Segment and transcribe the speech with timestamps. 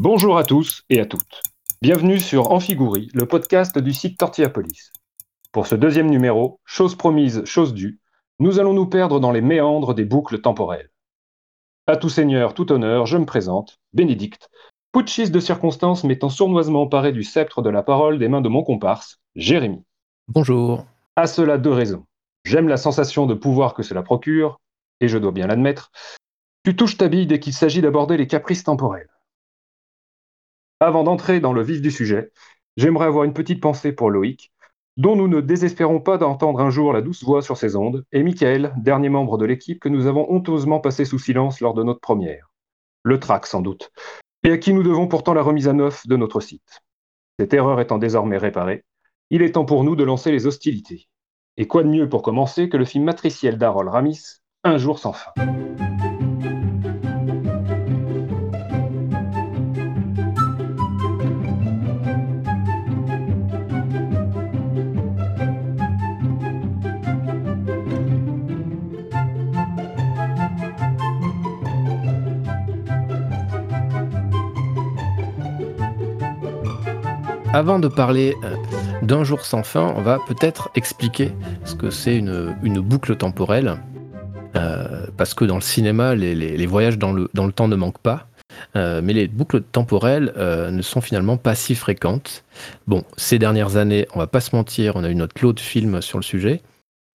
[0.00, 1.42] Bonjour à tous et à toutes.
[1.82, 4.92] Bienvenue sur Amphigouri, le podcast du site Tortillapolis.
[5.50, 7.98] Pour ce deuxième numéro, chose promise, chose due,
[8.38, 10.92] nous allons nous perdre dans les méandres des boucles temporelles.
[11.88, 14.50] À tout seigneur, tout honneur, je me présente, Bénédicte,
[14.92, 18.62] putschiste de circonstance m'étant sournoisement emparé du sceptre de la parole des mains de mon
[18.62, 19.82] comparse, Jérémy.
[20.28, 20.86] Bonjour.
[21.16, 22.04] À cela deux raisons.
[22.44, 24.60] J'aime la sensation de pouvoir que cela procure,
[25.00, 25.90] et je dois bien l'admettre.
[26.62, 29.08] Tu touches ta bille dès qu'il s'agit d'aborder les caprices temporels.
[30.80, 32.30] Avant d'entrer dans le vif du sujet,
[32.76, 34.52] j'aimerais avoir une petite pensée pour Loïc,
[34.96, 38.22] dont nous ne désespérons pas d'entendre un jour la douce voix sur ses ondes, et
[38.22, 41.98] Michael, dernier membre de l'équipe que nous avons honteusement passé sous silence lors de notre
[41.98, 42.52] première.
[43.02, 43.90] Le trac sans doute,
[44.44, 46.82] et à qui nous devons pourtant la remise à neuf de notre site.
[47.40, 48.84] Cette erreur étant désormais réparée,
[49.30, 51.08] il est temps pour nous de lancer les hostilités.
[51.56, 55.12] Et quoi de mieux pour commencer que le film matriciel d'Harold Ramis, Un jour sans
[55.12, 55.32] fin.
[77.58, 78.54] Avant de parler euh,
[79.02, 81.32] d'un jour sans fin, on va peut-être expliquer
[81.64, 83.78] ce que c'est une, boucle temporelle.
[84.54, 88.28] Euh, parce que dans le cinéma, les, voyages dans le, temps ne manquent pas.
[88.76, 92.44] Euh, mais les boucles temporelles ne sont finalement pas si fréquentes.
[92.86, 95.58] Bon, ces dernières années, on va pas se mentir, on a eu notre lot de
[95.58, 96.62] films sur le sujet.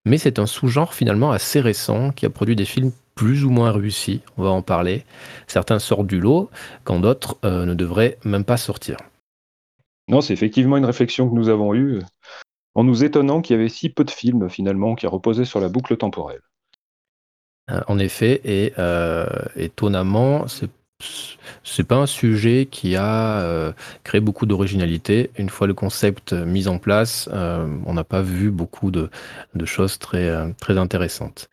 [0.04, 3.72] Mais c'est un sous-genre finalement assez récent qui a produit des films plus ou moins
[3.72, 4.20] réussis.
[4.36, 5.06] On va en parler.
[5.46, 6.50] Certains sortent du lot,
[6.84, 8.98] quand d'autres ne devraient même pas sortir.
[10.08, 12.00] Non, c'est effectivement une réflexion que nous avons eue
[12.74, 15.68] en nous étonnant qu'il y avait si peu de films finalement qui reposaient sur la
[15.68, 16.42] boucle temporelle.
[17.70, 20.70] Euh, en effet, et euh, étonnamment, c'est
[21.64, 23.72] c'est pas un sujet qui a euh,
[24.04, 25.30] créé beaucoup d'originalité.
[25.36, 29.10] Une fois le concept mis en place, on n'a pas vu beaucoup de,
[29.64, 31.50] choses très intéressantes.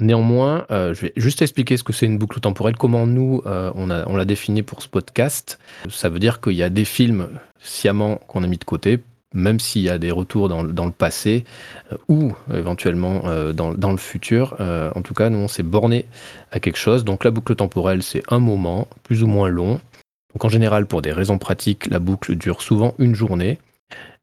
[0.00, 3.70] Néanmoins, euh, je vais juste expliquer ce que c'est une boucle temporelle, comment nous, euh,
[3.74, 5.58] on, l'a défini pour ce podcast.
[5.90, 7.28] Ça veut dire qu'il y a des films
[7.60, 9.00] sciemment qu'on a mis de côté,
[9.34, 11.44] même s'il y a des retours dans, le passé
[11.92, 13.22] euh, ou éventuellement
[13.52, 14.56] dans, dans, le futur.
[14.58, 16.06] en tout cas, nous, on s'est borné
[16.50, 17.04] à quelque chose.
[17.04, 19.80] Donc la boucle temporelle, c'est un moment, plus ou moins long.
[20.32, 23.58] Donc en général, pour des raisons pratiques, la boucle dure souvent une journée.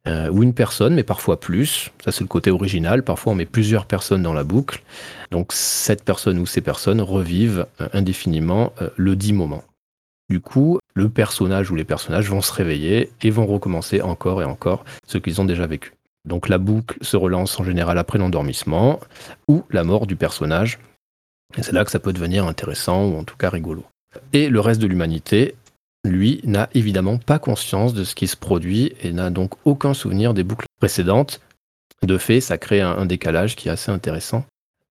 [0.08, 1.92] Euh, ou une personne, mais parfois plus.
[2.04, 3.04] Ça, c'est le côté original.
[3.04, 4.82] Parfois, on met plusieurs personnes dans la boucle.
[5.32, 9.64] Donc, cette personne ou ces personnes revivent euh, indéfiniment euh, le dit moment.
[10.30, 14.46] Du coup, le personnage ou les personnages vont se réveiller et vont recommencer encore et
[14.46, 15.94] encore ce qu'ils ont déjà vécu.
[16.26, 19.00] Donc, la boucle se relance en général après l'endormissement
[19.48, 20.80] ou la mort du personnage.
[21.58, 23.84] Et c'est là que ça peut devenir intéressant ou en tout cas rigolo.
[24.34, 25.56] Et le reste de l'humanité
[26.04, 30.34] lui, n'a évidemment pas conscience de ce qui se produit et n'a donc aucun souvenir
[30.34, 31.42] des boucles précédentes.
[32.04, 34.46] De fait, ça crée un, décalage qui est assez intéressant.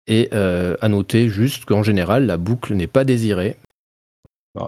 [0.09, 3.56] Et euh, à noter juste qu'en général, la boucle n'est pas désirée.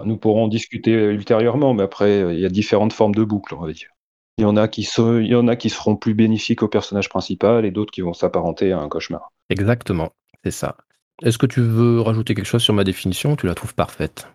[0.05, 3.73] nous pourrons discuter ultérieurement, mais après, il y a différentes formes de boucles, on va
[3.73, 3.91] dire.
[4.39, 7.09] Il y en a qui, il y en a qui seront plus bénéfiques au personnage
[7.09, 9.33] principal et d'autres qui vont s'apparenter à un cauchemar.
[9.51, 10.11] Exactement,
[10.45, 10.77] c'est ça.
[11.23, 14.29] Est-ce que tu veux rajouter quelque chose sur ma définition ou tu la trouves parfaite?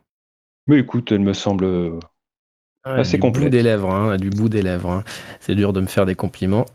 [0.68, 2.00] Mais écoute, elle me semble euh,
[2.85, 4.91] assez du bout des lèvres, hein, du bout des lèvres.
[4.91, 5.03] Hein.
[5.40, 6.66] C'est dur de me faire des compliments.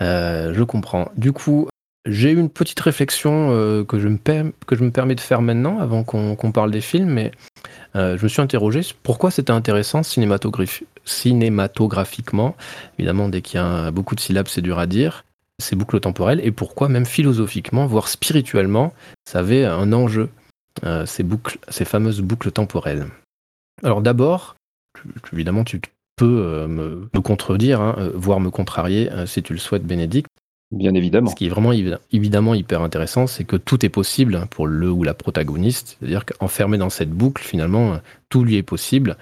[0.00, 1.10] Euh, je comprends.
[1.16, 1.68] Du coup,
[2.06, 4.18] j'ai eu une petite réflexion euh, que, je me
[4.66, 7.32] que je me permets de faire maintenant, avant qu'on parle des films, mais
[7.94, 12.56] je me suis interrogé pourquoi c'était intéressant cinématographiquement.
[12.98, 15.24] Évidemment, dès qu'il y a beaucoup de syllabes, c'est dur à dire.
[15.58, 18.94] Ces boucles temporelles, et pourquoi même philosophiquement, voire spirituellement,
[19.26, 20.30] ça avait un enjeu,
[21.04, 23.04] ces boucles, ces fameuses boucles temporelles.
[23.82, 24.56] Alors d'abord,
[25.32, 25.80] évidemment, tu
[26.16, 30.28] peux euh, me, contredire, hein, euh, voire me contrarier euh, si tu le souhaites, Bénédicte.
[30.70, 31.30] Bien évidemment.
[31.30, 31.72] Ce qui est vraiment
[32.12, 35.96] évidemment hyper intéressant, c'est que tout est possible pour le ou la protagoniste.
[35.98, 37.98] C'est-à-dire qu'enfermé dans cette boucle, finalement,
[38.28, 39.16] tout lui est possible.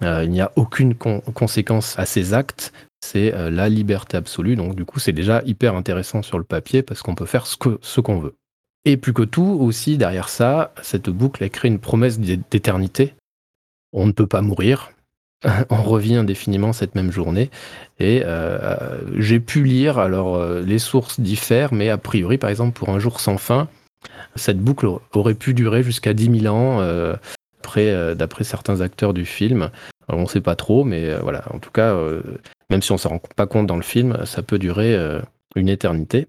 [0.00, 2.72] il n'y a aucune conséquence à ses actes.
[3.04, 4.54] C'est la liberté absolue.
[4.54, 7.56] Donc, du coup, c'est déjà hyper intéressant sur le papier parce qu'on peut faire ce
[7.56, 8.34] qu'on ce veut.
[8.84, 13.14] Et plus que tout, aussi, derrière ça, cette boucle, elle crée une promesse d'éternité
[13.92, 14.92] on ne peut pas mourir.
[15.70, 17.50] on revient indéfiniment cette même journée.
[17.98, 18.76] Et euh,
[19.16, 22.98] j'ai pu lire, alors euh, les sources diffèrent, mais a priori, par exemple, pour un
[22.98, 23.68] jour sans fin,
[24.36, 27.16] cette boucle aurait pu durer jusqu'à 10 000 ans, euh,
[28.14, 29.70] d'après certains acteurs du film.
[30.08, 31.96] on ne sait pas trop, mais voilà, en tout cas,
[32.68, 34.94] même si on ne s'en rend pas compte dans le film, ça peut durer
[35.56, 36.26] une éternité.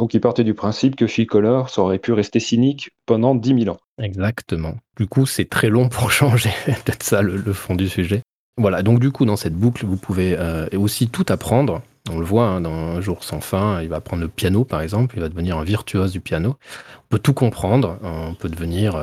[0.00, 3.76] Donc il partait du principe que Phil Collor aurait pu rester cynique pendant 10 000
[3.76, 3.78] ans.
[4.02, 4.76] Exactement.
[4.96, 8.22] Du coup, c'est très long pour changer, peut-être ça le, fond du sujet.
[8.56, 10.38] Voilà, donc du coup, dans cette boucle, vous pouvez
[10.74, 11.82] aussi tout apprendre.
[12.10, 14.80] On le voit hein, dans Un jour sans fin, il va apprendre le piano par
[14.80, 16.56] exemple, il va devenir un virtuose du piano.
[16.96, 18.96] On peut tout comprendre, on peut devenir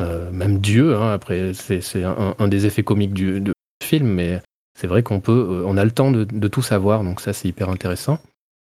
[0.00, 0.96] même Dieu.
[0.96, 3.44] Hein, après, c'est un, des effets comiques du,
[3.80, 4.42] film, mais
[4.76, 7.68] c'est vrai qu'on peut, on a le temps de, tout savoir, donc ça c'est hyper
[7.68, 8.18] intéressant.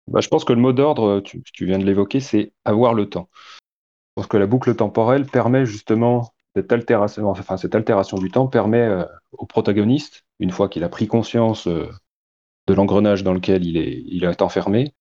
[0.08, 3.28] Bah, je pense que le mot d'ordre, tu, viens de l'évoquer, c'est avoir le temps.
[4.14, 10.24] Parce que la boucle temporelle permet justement cette altération, du temps permet euh, au protagoniste,
[10.38, 11.90] une fois qu'il a pris conscience euh,
[12.66, 14.94] de l'engrenage dans lequel il est, il est enfermé,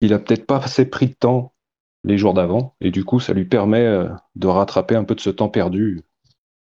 [0.00, 1.54] il a peut-être pas assez pris de temps
[2.02, 5.20] les jours d'avant, et du coup ça lui permet euh, de rattraper un peu de
[5.20, 6.02] ce temps perdu,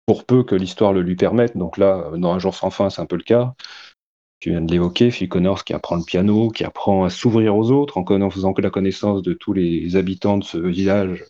[0.05, 1.55] pour peu que l'histoire le lui permette.
[1.57, 3.55] Donc là, dans Un jour sans fin, c'est un peu le cas.
[4.43, 7.71] Tu viens de l'évoquer, Phil Connors qui apprend le piano, qui apprend à s'ouvrir aux
[7.71, 11.23] autres en faisant que la connaissance de tous les habitants de ce village,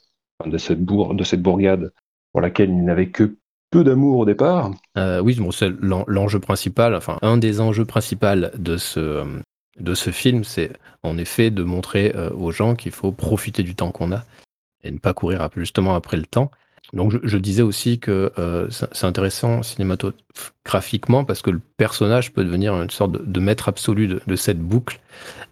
[0.43, 1.93] de cette, de cette bourgade
[2.31, 3.37] pour laquelle il n'avait que
[3.69, 4.71] peu d'amour au départ.
[4.97, 9.23] Euh, oui, bon, c'est l'enjeu principal, enfin un des enjeux principaux de ce,
[9.79, 10.71] de ce film, c'est
[11.03, 14.23] en effet de montrer euh, aux gens qu'il faut profiter du temps qu'on a
[14.83, 16.49] et ne pas courir justement après le temps.
[16.91, 22.75] Donc je, disais aussi que euh, c'est intéressant cinématographiquement parce que le personnage peut devenir
[22.75, 24.99] une sorte de, maître absolu de, cette boucle,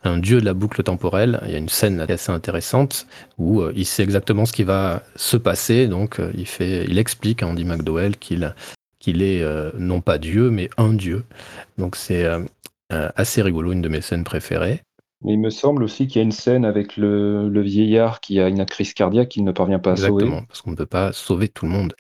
[0.04, 1.42] un dieu de la boucle temporelle.
[1.46, 3.08] Il y a une scène assez intéressante
[3.40, 7.00] où euh, il sait exactement ce qui va se passer, donc euh, il, fait, il
[7.00, 8.54] explique à Andy McDowell qu'il
[9.00, 9.44] qu'il est
[9.80, 11.24] non pas Dieu, mais un Dieu.
[11.80, 12.24] Donc c'est
[12.92, 14.84] assez rigolo, une de mes scènes préférées.
[15.24, 18.48] Mais il me semble aussi qu'il y a une scène avec le, vieillard qui a
[18.48, 20.24] une crise cardiaque qu'il ne parvient pas à sauver.
[20.24, 21.94] Exactement, parce qu'on ne peut pas sauver tout le monde,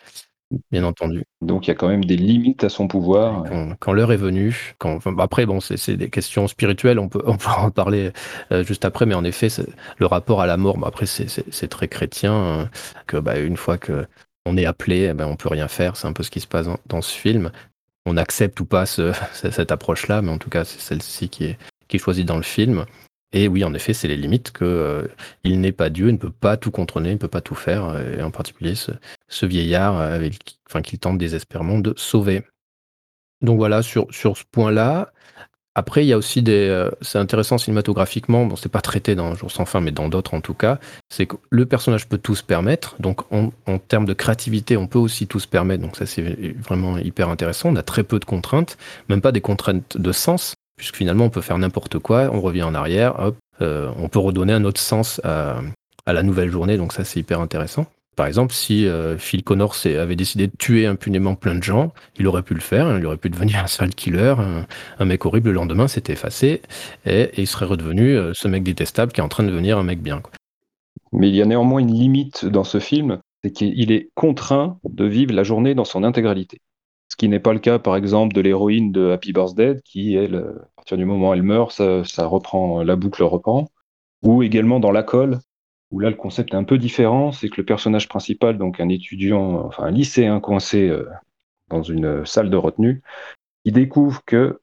[0.72, 1.24] bien entendu.
[1.42, 3.44] Donc il y a quand même des limites à son pouvoir.
[3.80, 7.50] Quand, l'heure est venue, quand, après, bon, c'est des questions spirituelles, on peut, on peut
[7.50, 8.12] en parler
[8.52, 9.50] euh, juste après, mais en effet,
[9.98, 12.70] le rapport à la mort, après, c'est très chrétien, hein,
[13.06, 14.08] que bah, une fois que
[14.46, 16.48] on est appelé, eh ben, on peut rien faire, c'est un peu ce qui se
[16.48, 17.52] passe dans, ce film.
[18.08, 18.86] On accepte ou pas
[19.34, 21.58] cette approche-là, mais en tout cas, c'est celle-ci qui est,
[21.88, 22.86] qui est choisie dans le film.
[23.34, 25.08] Et oui, en effet, c'est les limites que euh,
[25.44, 27.56] il n'est pas Dieu, il ne peut pas tout contrôler, il ne peut pas tout
[27.56, 32.44] faire, euh, et en particulier ce, vieillard avec, enfin, qu'il tente désespérément de sauver.
[33.42, 35.14] Donc voilà, sur, ce point-là.
[35.74, 36.68] Après, il y a aussi des.
[36.68, 40.34] Euh, c'est intéressant cinématographiquement, bon, c'est pas traité dans Jour sans fin, mais dans d'autres
[40.34, 40.80] en tout cas,
[41.10, 42.98] c'est que le personnage peut tout se permettre.
[43.00, 45.82] Donc, en termes de créativité, on peut aussi tout se permettre.
[45.82, 47.70] Donc, ça, c'est vraiment hyper intéressant.
[47.70, 51.30] On a très peu de contraintes, même pas des contraintes de sens puisque finalement on
[51.30, 54.82] peut faire n'importe quoi, on revient en arrière, hop, euh, on peut redonner un autre
[54.82, 55.62] sens à,
[56.08, 57.86] la nouvelle journée, donc ça c'est hyper intéressant.
[58.16, 62.26] Par exemple, si euh, Phil Connors avait décidé de tuer impunément plein de gens, il
[62.26, 64.34] aurait pu le faire, hein, il aurait pu devenir un sale killer,
[64.98, 66.64] un, mec horrible, le lendemain c'était effacé,
[67.06, 69.84] et, il serait redevenu euh, ce mec détestable qui est en train de devenir un
[69.84, 70.24] mec bien.
[71.12, 75.06] Mais il y a néanmoins une limite dans ce film, c'est qu'il est contraint de
[75.06, 76.58] vivre la journée dans son intégralité.
[77.12, 80.46] Ce qui n'est pas le cas, par exemple, de l'héroïne de Happy Birthday, qui, elle,
[80.82, 83.70] partir du moment où elle meurt, ça, reprend, la boucle reprend.
[84.24, 85.40] Ou également dans La Colle,
[85.92, 88.90] où là, le concept est un peu différent, c'est que le personnage principal, donc un
[88.90, 91.08] étudiant, enfin un lycéen coincé euh,
[91.70, 93.04] dans une salle de retenue,
[93.64, 94.60] il découvre que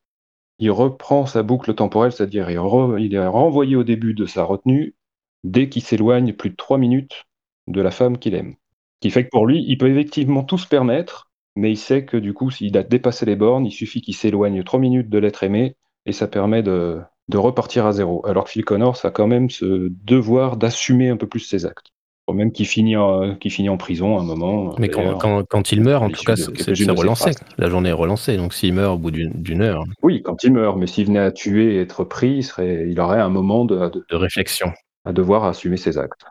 [0.59, 2.59] il reprend sa boucle temporelle, c'est-à-dire il,
[3.01, 4.97] il, est renvoyé au début de sa retenue
[5.45, 7.27] dès qu'il s'éloigne plus de trois minutes
[7.69, 8.55] de la femme qu'il aime.
[8.97, 12.05] Ce qui fait que pour lui, il peut effectivement tout se permettre, mais il sait
[12.05, 15.19] que du coup, s'il a dépassé les bornes, il suffit qu'il s'éloigne trois minutes de
[15.19, 15.77] l'être aimé
[16.09, 17.01] et ça permet de,
[17.33, 18.27] repartir à zéro.
[18.27, 21.89] Alors que Phil Connors a quand même ce devoir d'assumer un peu plus ses actes.
[22.33, 24.75] Même qu'il finit, en, finit en prison à un moment.
[24.79, 27.31] Mais quand, il meurt, en tout cas, c'est relancé.
[27.57, 28.37] La journée est relancée.
[28.37, 29.85] Donc s'il meurt au bout d'une heure.
[30.03, 30.77] Oui, quand il meurt.
[30.77, 33.91] Mais s'il venait à tuer et être pris, il, serait, il aurait un moment de,
[34.11, 34.73] de réflexion.
[35.07, 36.27] À devoir assumer ses actes.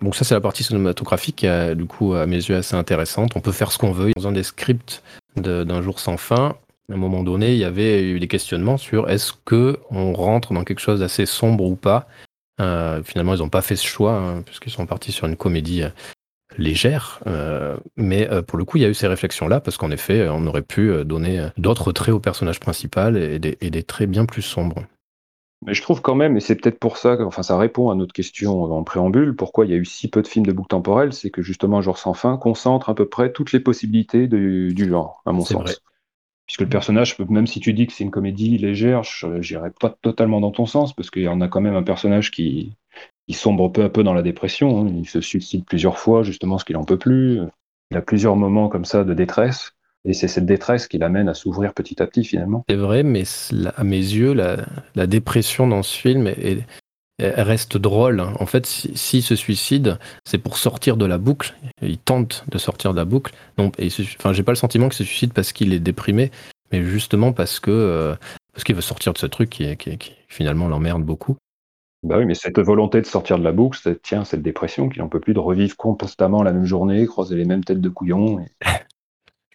[0.00, 3.32] Donc ça c'est la partie cinématographique qui est du coup à mes yeux assez intéressante.
[3.36, 4.12] On peut faire ce qu'on veut.
[4.16, 5.02] Dans un des scripts
[5.36, 6.56] d'un jour sans fin,
[6.90, 10.54] à un moment donné, il y avait eu des questionnements sur est-ce que on rentre
[10.54, 12.08] dans quelque chose d'assez sombre ou pas.
[12.60, 15.82] Euh, finalement, ils n'ont pas fait ce choix hein, puisqu'ils sont partis sur une comédie
[15.82, 15.90] euh,
[16.56, 17.20] légère.
[17.26, 20.46] Euh, mais pour le coup, il y a eu ces réflexions-là parce qu'en effet, on
[20.46, 24.82] aurait pu donner d'autres traits au personnage principal et des traits bien plus sombres.
[25.66, 28.12] Mais je trouve quand même, et c'est peut-être pour ça, enfin ça répond à notre
[28.12, 31.12] question en préambule, pourquoi il y a eu si peu de films de boucle temporelle,
[31.12, 35.20] c'est que justement Genre sans fin concentre à peu près toutes les possibilités du, genre,
[35.26, 35.82] à mon sens.
[36.48, 39.94] Puisque le personnage, même si tu dis que c'est une comédie légère, je n'irai pas
[40.00, 42.72] totalement dans ton sens, parce qu'il y en a quand même un personnage qui,
[43.30, 44.80] sombre peu à peu dans la dépression.
[44.80, 44.92] Hein.
[44.96, 47.40] Il se suicide plusieurs fois, justement, parce qu'il en peut plus.
[47.90, 49.74] Il a plusieurs moments comme ça de détresse.
[50.06, 52.64] Et c'est cette détresse qui l'amène à s'ouvrir petit à petit finalement.
[52.66, 53.24] C'est vrai, mais
[53.76, 56.32] à mes yeux, la, dépression dans ce film
[57.20, 58.20] reste drôle.
[58.20, 61.54] En fait, s'il se suicide, c'est pour sortir de la boucle.
[61.82, 63.34] Il tente de sortir de la boucle.
[63.56, 63.74] Donc,
[64.18, 66.30] enfin, j'ai pas le sentiment qu'il se suicide parce qu'il est déprimé.
[66.72, 68.16] mais justement parce que
[68.52, 71.36] parce qu'il veut sortir de ce truc qui, qui, qui finalement l'emmerde beaucoup.
[72.04, 75.02] Bah oui, mais cette volonté de sortir de la boucle, cette, tiens, cette dépression qu'il
[75.02, 78.44] n'en peut plus de revivre constamment la même journée, croiser les mêmes têtes de couillons.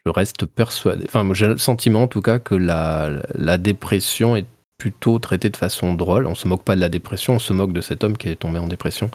[0.05, 4.45] Je reste persuadé, enfin j'ai le sentiment en tout cas que la, la dépression est
[4.83, 6.27] plutôt traitée de façon drôle.
[6.27, 8.35] On se moque pas de la dépression, on se moque de cet homme qui est
[8.35, 9.09] tombé en dépression,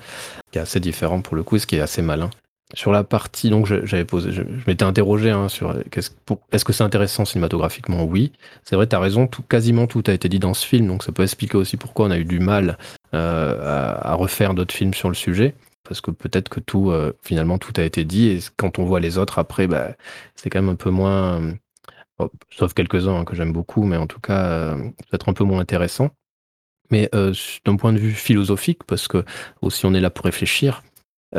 [0.51, 2.31] qui est assez différent pour le coup, ce qui est assez malin.
[2.73, 6.11] Sur la partie, donc j'avais posé, je, m'étais interrogé hein, sur est-ce
[6.53, 8.05] est que c'est intéressant cinématographiquement?
[8.05, 8.33] Oui.
[8.65, 11.13] C'est vrai, tu as raison, quasiment tout a été dit dans ce film, donc ça
[11.13, 12.79] peut expliquer aussi pourquoi on a eu du mal
[13.13, 15.55] euh, à, refaire d'autres films sur le sujet.
[15.87, 19.01] Parce que peut-être que tout, euh, finalement, tout a été dit, et quand on voit
[19.01, 19.89] les autres après, bah,
[20.35, 21.53] c'est quand même un peu moins.
[22.21, 24.75] Euh, sauf quelques-uns hein, que j'aime beaucoup, mais en tout cas,
[25.11, 26.11] peut-être un peu moins intéressant.
[26.91, 29.25] Mais d'un point de vue philosophique, parce que
[29.61, 30.83] aussi on est là pour réfléchir,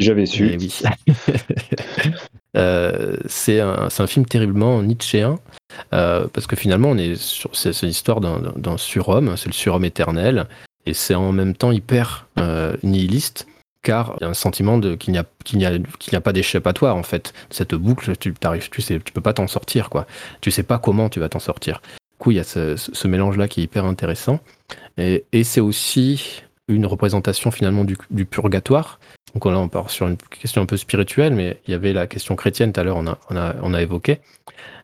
[0.00, 0.50] J'avais su.
[0.52, 0.80] Eh oui.
[2.56, 5.38] euh, c'est un, un, film terriblement nietzschéen,
[5.92, 10.46] euh, parce que finalement, on est sur, c'est, l'histoire d'un, surhomme, c'est le surhomme éternel,
[10.86, 13.46] et c'est en même temps hyper euh, nihiliste,
[13.82, 16.16] car il y a un sentiment de, qu'il, n'y a, qu'il, n'y a, qu'il n'y
[16.16, 17.32] a pas d'échappatoire, en fait.
[17.50, 20.06] Cette boucle, tu t'arrives, tu sais, tu peux pas t'en sortir, quoi.
[20.40, 21.80] Tu sais pas comment tu vas t'en sortir.
[21.94, 24.40] Du coup, il y a ce, ce mélange-là qui est hyper intéressant.
[24.98, 29.00] Et, c'est aussi une représentation finalement du, du purgatoire,
[29.34, 32.06] donc là, on part sur une question un peu spirituelle, mais il y avait la
[32.06, 34.20] question chrétienne tout à l'heure, on a, on, a, on a évoqué,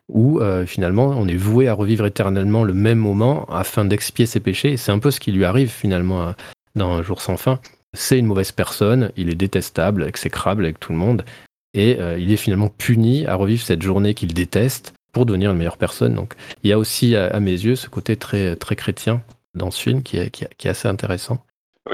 [0.09, 4.39] où euh, finalement on est voué à revivre éternellement le même moment afin d'expier ses
[4.39, 4.73] péchés.
[4.73, 6.33] Et c'est un peu ce qui lui arrive finalement
[6.75, 7.59] dans Un jour sans fin.
[7.97, 11.25] C'est une mauvaise personne, il est détestable, exécrable avec tout le monde,
[11.73, 15.57] et euh, il est finalement puni à revivre cette journée qu'il déteste pour devenir une
[15.57, 16.13] meilleure personne.
[16.13, 19.23] Donc il y a aussi à, mes yeux ce côté très, très chrétien
[19.55, 21.43] dans ce film qui est, qui est assez intéressant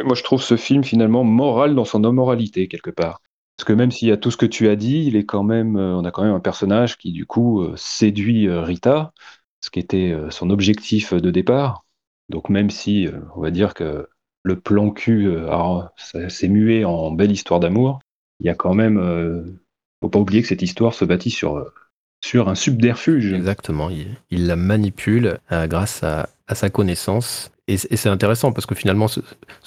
[0.04, 3.22] moi, je trouve ce film finalement moral dans son immoralité, quelque part.
[3.56, 5.44] Parce que même s'il y a tout ce que tu as dit, il est quand
[5.44, 9.14] même, euh, on a quand même un personnage qui, du coup, euh, séduit Rita,
[9.62, 11.86] ce qui était son objectif de départ.
[12.30, 14.10] Donc, même si, on va dire que
[14.44, 15.34] le plan cul
[15.98, 18.00] s'est mué en belle histoire d'amour,
[18.40, 19.58] il y a quand même,
[20.02, 21.66] faut pas oublier que cette histoire se bâtit sur,
[22.24, 23.34] sur un subterfuge.
[23.34, 29.22] Exactement, il, la manipule grâce à, sa connaissance et, c'est intéressant parce que finalement, ce,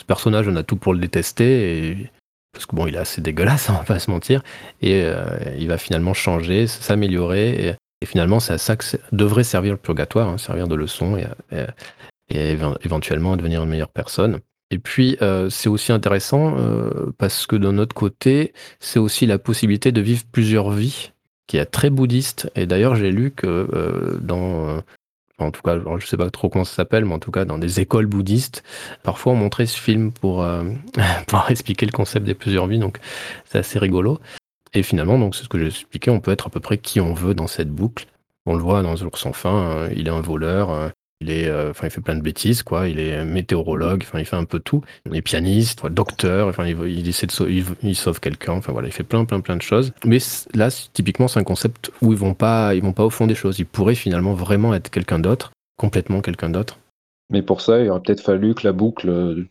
[0.06, 2.10] personnage, on a tout pour le détester.
[2.52, 4.42] Parce que bon, il est assez dégueulasse, on va pas se mentir.
[4.82, 5.24] Et euh,
[5.58, 7.68] il va finalement changer, s'améliorer.
[7.68, 11.26] Et, finalement, c'est à ça que devrait servir le purgatoire, hein, servir de leçon et,
[12.28, 14.40] éventuellement devenir une meilleure personne.
[14.70, 19.38] Et puis, euh, c'est aussi intéressant euh, parce que d'un autre côté, c'est aussi la
[19.38, 21.12] possibilité de vivre plusieurs vies
[21.46, 22.50] qui est très bouddhiste.
[22.56, 24.82] Et d'ailleurs, j'ai lu que dans
[25.38, 27.58] en tout cas, je sais pas trop comment ça s'appelle, mais en tout cas, dans
[27.58, 28.62] des écoles bouddhistes,
[29.02, 30.64] parfois on montrait ce film pour, euh,
[31.26, 32.98] pour expliquer le concept des plusieurs vies, donc
[33.44, 34.18] c'est assez rigolo.
[34.72, 37.00] Et finalement, donc c'est ce que j'ai expliqué, on peut être à peu près qui
[37.00, 38.06] on veut dans cette boucle.
[38.46, 41.70] On le voit dans Jour sans fin, hein, il est un voleur, il est, euh,
[41.70, 42.88] enfin, il fait plein de bêtises, quoi.
[42.88, 44.82] Il est météorologue, enfin, il fait un peu tout.
[45.06, 48.88] Il est pianiste, docteur, enfin, il, il essaie de sauver, il, sauve quelqu'un, enfin voilà,
[48.88, 49.92] il fait plein, plein, plein de choses.
[50.04, 50.18] Mais
[50.54, 53.34] là, typiquement, c'est un concept où ils vont pas, ils vont pas au fond des
[53.34, 53.58] choses.
[53.58, 56.78] Ils pourraient finalement vraiment être quelqu'un d'autre, complètement quelqu'un d'autre.
[57.30, 59.48] Mais pour ça, il aurait peut-être fallu que la boucle euh,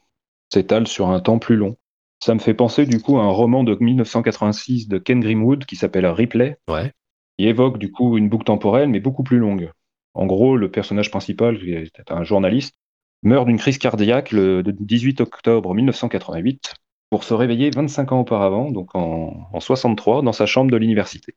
[0.54, 1.76] s'étale sur un temps plus long.
[2.24, 5.76] Ça me fait penser du coup à un roman de 1986 de Ken Grimwood qui
[5.76, 6.58] s'appelle Ripley.
[6.70, 6.92] Ouais.
[7.38, 9.72] Il évoque du coup une boucle temporelle, mais beaucoup plus longue.
[10.16, 12.76] En gros, le personnage principal, qui est un journaliste,
[13.22, 16.74] meurt d'une crise cardiaque le 18 octobre 1988
[17.10, 21.36] pour se réveiller 25 ans auparavant, donc en, 63, dans sa chambre de l'université.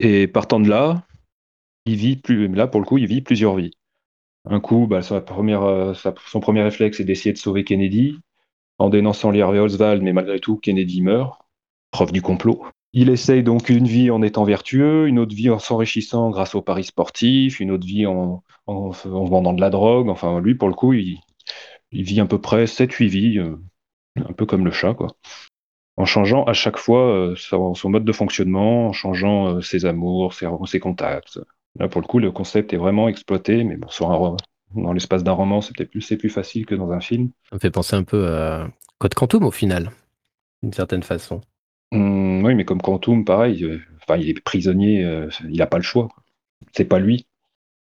[0.00, 1.06] Et partant de là,
[1.86, 2.16] il vit
[3.20, 3.72] plusieurs vies.
[4.46, 8.18] Un coup, bah, première, son premier réflexe est d'essayer de sauver Kennedy,
[8.78, 11.40] en dénonçant Harvey Oswald, mais malgré tout, Kennedy meurt,
[11.90, 12.64] preuve du complot.
[12.96, 16.62] Il essaye donc une vie en étant vertueux, une autre vie en s'enrichissant grâce au
[16.62, 20.08] paris sportif, une autre vie en, vendant de la drogue.
[20.08, 21.18] Enfin, lui, pour le coup, il,
[21.90, 23.56] vit à peu près 7-8 vies, euh,
[24.16, 25.08] un peu comme le chat, quoi.
[25.96, 30.32] En changeant à chaque fois euh, son, mode de fonctionnement, en changeant euh, ses amours,
[30.32, 31.40] ses, contacts.
[31.80, 34.36] Là, pour le coup, le concept est vraiment exploité, mais bon, sur un,
[34.76, 37.30] dans l'espace d'un roman, c'est peut-être plus, plus facile que dans un film.
[37.50, 39.90] Ça me fait penser un peu à Code Quantum au final,
[40.62, 41.40] d'une certaine façon.
[41.94, 45.76] Mmh, oui, mais comme Quantum, pareil, euh, enfin, il est prisonnier, euh, il n'a pas
[45.76, 46.08] le choix.
[46.72, 47.26] C'est pas lui.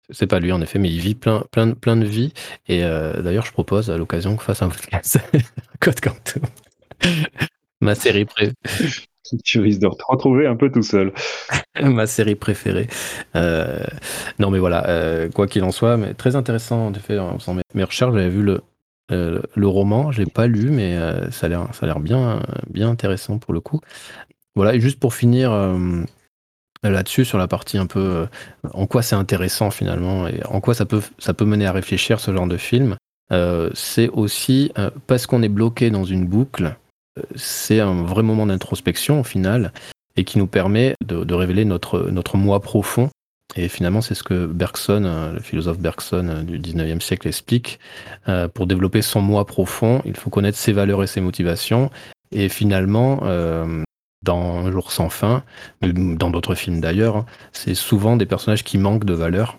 [0.09, 2.33] C'est pas lui en effet, mais il vit plein, plein, plein de vies.
[2.67, 5.19] Et euh, d'ailleurs, je propose à l'occasion qu'on fasse un podcast
[5.79, 6.43] Code Quantum.
[7.81, 8.55] Ma série préférée.
[9.45, 11.13] Tu risques de te retrouver un peu tout seul.
[11.81, 12.87] Ma série préférée.
[13.35, 17.17] non, mais voilà, quoi qu'il en soit, mais très intéressant en effet.
[17.17, 17.37] En
[17.73, 18.61] mes recherches, j'avais vu le,
[19.11, 23.53] euh, le roman, j'ai pas lu, mais euh, ça a l'air, bien, bien intéressant pour
[23.53, 23.79] le coup.
[24.55, 26.03] Voilà, et juste pour finir, euh,
[26.83, 28.27] là-dessus, sur la partie un peu
[28.73, 32.19] en quoi c'est intéressant finalement et en quoi ça peut, ça peut mener à réfléchir
[32.19, 32.95] ce genre de film.
[33.73, 34.71] c'est aussi
[35.07, 36.75] parce qu'on est bloqué dans une boucle,
[37.35, 39.71] c'est un vrai moment d'introspection au final
[40.17, 43.09] et qui nous permet de, révéler notre, notre moi profond.
[43.55, 47.79] Et finalement, c'est ce que Bergson, euh, le philosophe Bergson euh, du 19e siècle, explique.
[48.29, 51.89] Euh, pour développer son moi profond, il faut connaître ses valeurs et ses motivations.
[52.31, 53.23] Et finalement,
[54.23, 55.43] dans Un jour sans fin,
[55.81, 59.57] dans d'autres films d'ailleurs, hein, c'est souvent des personnages qui manquent de valeurs.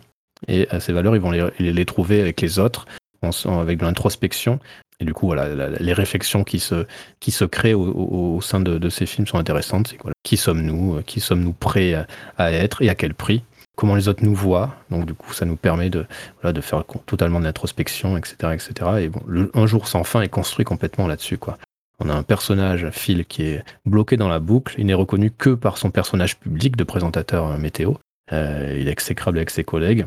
[0.48, 2.86] Et ces valeurs, ils vont les, trouver avec les autres,
[3.20, 4.58] avec de l'introspection.
[5.00, 9.38] Et du coup, voilà, les réflexions qui se, créent au, sein de, ces films sont
[9.38, 9.94] intéressantes.
[10.22, 11.92] Qui sommes-nous Qui sommes-nous prêts
[12.38, 13.42] à, être et à quel prix?
[13.76, 16.06] Comment les autres nous voient Donc du coup, ça nous permet de,
[16.40, 18.90] voilà, de faire totalement de l'introspection, etc., etc.
[19.00, 19.22] Et bon,
[19.54, 21.58] Un jour sans fin est construit complètement là-dessus, quoi.
[21.98, 24.74] On a un personnage, Phil, qui est bloqué dans la boucle.
[24.76, 27.94] Il n'est reconnu que par son personnage public de présentateur euh, météo.
[28.32, 30.06] Euh, il est exécrable avec ses collègues.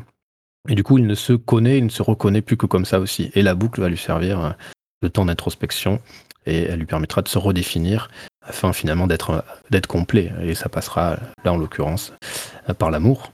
[0.67, 2.99] Et du coup, il ne se connaît, il ne se reconnaît plus que comme ça
[2.99, 3.31] aussi.
[3.33, 4.55] Et la boucle va lui servir
[5.03, 6.01] de temps d'introspection
[6.45, 8.09] et elle lui permettra de se redéfinir
[8.41, 12.13] afin finalement d'être complet et ça passera là en l'occurrence
[12.77, 13.31] par l'amour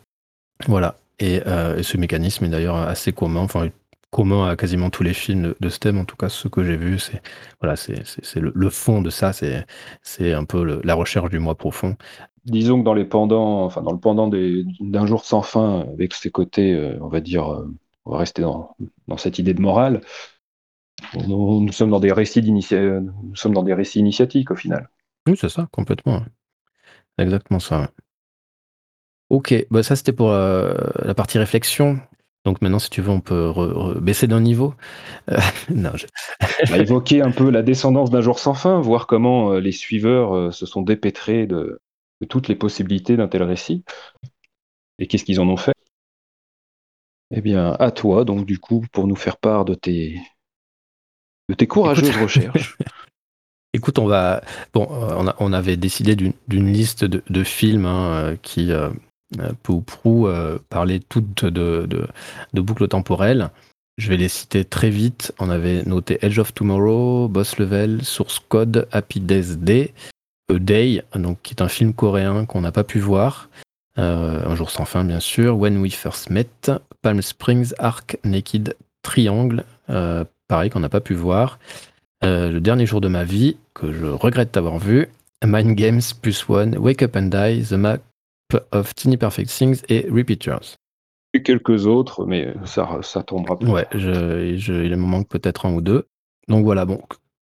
[0.68, 3.70] voilà euh, et, ce mécanisme est d'ailleurs assez commun enfin
[4.10, 6.76] commun à quasiment tous les films de, ce thème en tout cas ce que j'ai
[6.76, 7.22] vu c'est
[7.62, 8.04] voilà c'est
[8.36, 9.66] le, fond de ça c'est
[10.02, 11.96] c'est un peu la recherche du moi profond
[12.46, 16.32] disons que dans les pendants enfin dans le pendant d'un jour sans fin avec ses
[16.32, 17.68] côtés euh, on va dire euh,
[18.06, 18.76] on va rester dans,
[19.08, 20.02] dans cette idée de morale
[21.28, 24.90] nous, sommes dans des récits nous sommes dans des récits initiatiques au final.
[25.28, 26.24] Oui, c'est ça, complètement.
[27.18, 27.92] Exactement ça.
[29.32, 30.74] Ok, bah ça c'était pour euh,
[31.06, 32.02] la partie réflexion.
[32.44, 33.54] Donc maintenant, si tu veux, on peut
[34.02, 34.74] baisser d'un niveau.
[35.32, 35.38] Euh,
[35.70, 35.92] non,
[36.70, 40.66] on un peu la descendance d'un jour sans fin, voir comment euh, les suiveurs se
[40.66, 41.80] sont dépêtrés de,
[42.28, 43.86] toutes les possibilités d'un tel récit
[45.00, 45.76] et qu'est-ce qu'ils en ont fait?
[47.34, 50.20] Eh bien, à toi, donc du coup, pour nous faire part de tes,
[51.48, 52.76] de tes courageuses recherches.
[53.74, 54.42] Écoute, on va.
[54.74, 58.90] Bon, euh, on, avait décidé d'une liste de, films hein, euh, qui, euh,
[59.64, 60.28] peu ou prou,
[60.70, 62.08] parlaient toutes de,
[62.54, 63.50] boucles temporelles.
[63.98, 65.34] Je vais les citer très vite.
[65.40, 69.94] On avait noté Edge of Tomorrow, Boss Level, Source Code, Happy Death Day,
[70.50, 73.50] A Day, donc, qui est un film coréen qu'on n'a pas pu voir.
[73.98, 75.58] un jour sans fin, bien sûr.
[75.58, 76.48] When We First Met,
[77.02, 79.66] Palm Springs, Arc, Naked, Triangle,
[80.48, 81.60] pareil, qu'on n'a pas pu voir.
[82.24, 85.08] Euh, le dernier jour de ma vie, que je regrette d'avoir vu,
[85.44, 88.00] Mind Games Plus One, Wake Up and Die, The Map
[88.72, 90.76] of Tiny Perfect Things et Repeaters.
[91.34, 93.70] Et quelques autres, mais ça, ça tombera plus.
[93.70, 96.08] Ouais, je, il me manque peut-être un ou deux.
[96.50, 97.02] Donc voilà, bon,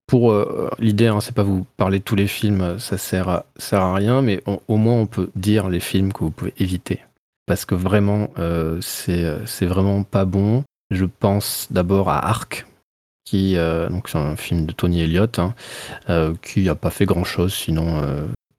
[0.07, 3.45] pour euh, l'idée, hein, c'est pas vous parler de tous les films, ça sert à,
[3.57, 7.01] sert à rien, mais au moins on peut dire les films que vous pouvez éviter.
[7.45, 10.63] Parce que vraiment, euh, c'est vraiment pas bon.
[10.91, 12.65] Je pense d'abord à Arc,
[13.23, 15.55] qui euh, donc c'est un film de Tony Elliott, hein,
[16.09, 18.01] euh, qui n'a pas fait grand chose, sinon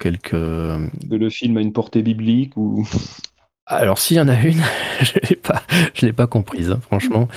[0.05, 1.11] euh, quelques.
[1.11, 2.87] Le film a une portée biblique ou
[3.67, 4.63] alors s'il y en a une,
[5.01, 5.63] je l'ai pas,
[5.95, 7.29] je l'ai pas comprise, hein, franchement.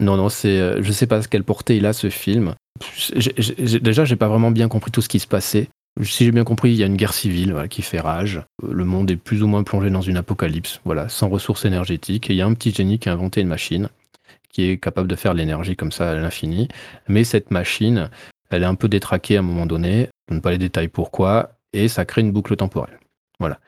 [0.00, 2.54] Non, non, c'est, je sais pas quelle portée il a ce film.
[3.14, 3.30] Déjà,
[3.80, 5.68] déjà, j'ai pas vraiment bien compris tout ce qui se passait.
[6.02, 8.42] Si j'ai bien compris, il y a une guerre civile qui fait rage.
[8.62, 12.28] Le monde est plus ou moins plongé dans une apocalypse, voilà, sans ressources énergétiques.
[12.28, 13.88] Et il y a un petit génie qui a inventé une machine
[14.56, 16.68] qui est capable de faire de l'énergie comme ça à l'infini.
[17.08, 18.08] Mais cette machine,
[18.50, 21.50] elle est un peu détraquée à un moment donné, je ne pas les détails pourquoi,
[21.72, 22.98] et ça crée une boucle temporelle.
[23.38, 23.60] Voilà.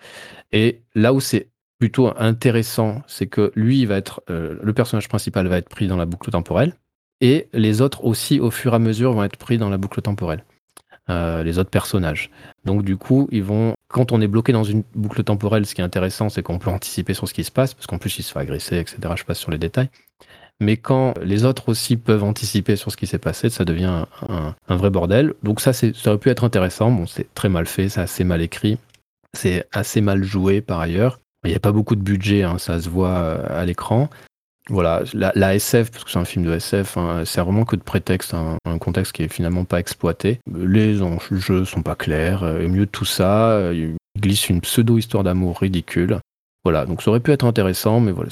[0.53, 5.47] Et là où c'est plutôt intéressant, c'est que lui, va être, euh, le personnage principal
[5.47, 6.75] va être pris dans la boucle temporelle,
[7.21, 10.01] et les autres aussi, au fur et à mesure, vont être pris dans la boucle
[10.03, 10.45] temporelle.
[11.11, 12.31] Euh, les autres personnages.
[12.67, 15.81] Donc du coup, ils vont, quand on est bloqué dans une boucle temporelle, ce qui
[15.81, 18.23] est intéressant, c'est qu'on peut anticiper sur ce qui se passe, parce qu'en plus, il
[18.23, 18.99] se fait agresser, etc.
[19.17, 19.89] Je passe sur les détails.
[20.61, 24.55] Mais quand les autres aussi peuvent anticiper sur ce qui s'est passé, ça devient un,
[24.69, 25.35] vrai bordel.
[25.43, 26.91] Donc ça, ça aurait pu être intéressant.
[26.91, 28.79] Bon, c'est très mal fait, c'est assez mal écrit,
[29.35, 31.21] c'est assez mal joué par ailleurs.
[31.45, 34.11] Il n'y a pas beaucoup de budget, hein, ça se voit euh, à l'écran.
[34.71, 37.81] Voilà, la, SF, parce que c'est un film de SF, hein, c'est vraiment que de
[37.81, 40.41] prétexte, un contexte qui est finalement pas exploité.
[40.55, 44.61] Les enjeux sont pas clairs, et au milieu de tout ça, euh, il glisse une
[44.61, 46.19] pseudo-histoire d'amour ridicule.
[46.65, 48.29] Voilà, donc ça aurait pu être intéressant, mais voilà,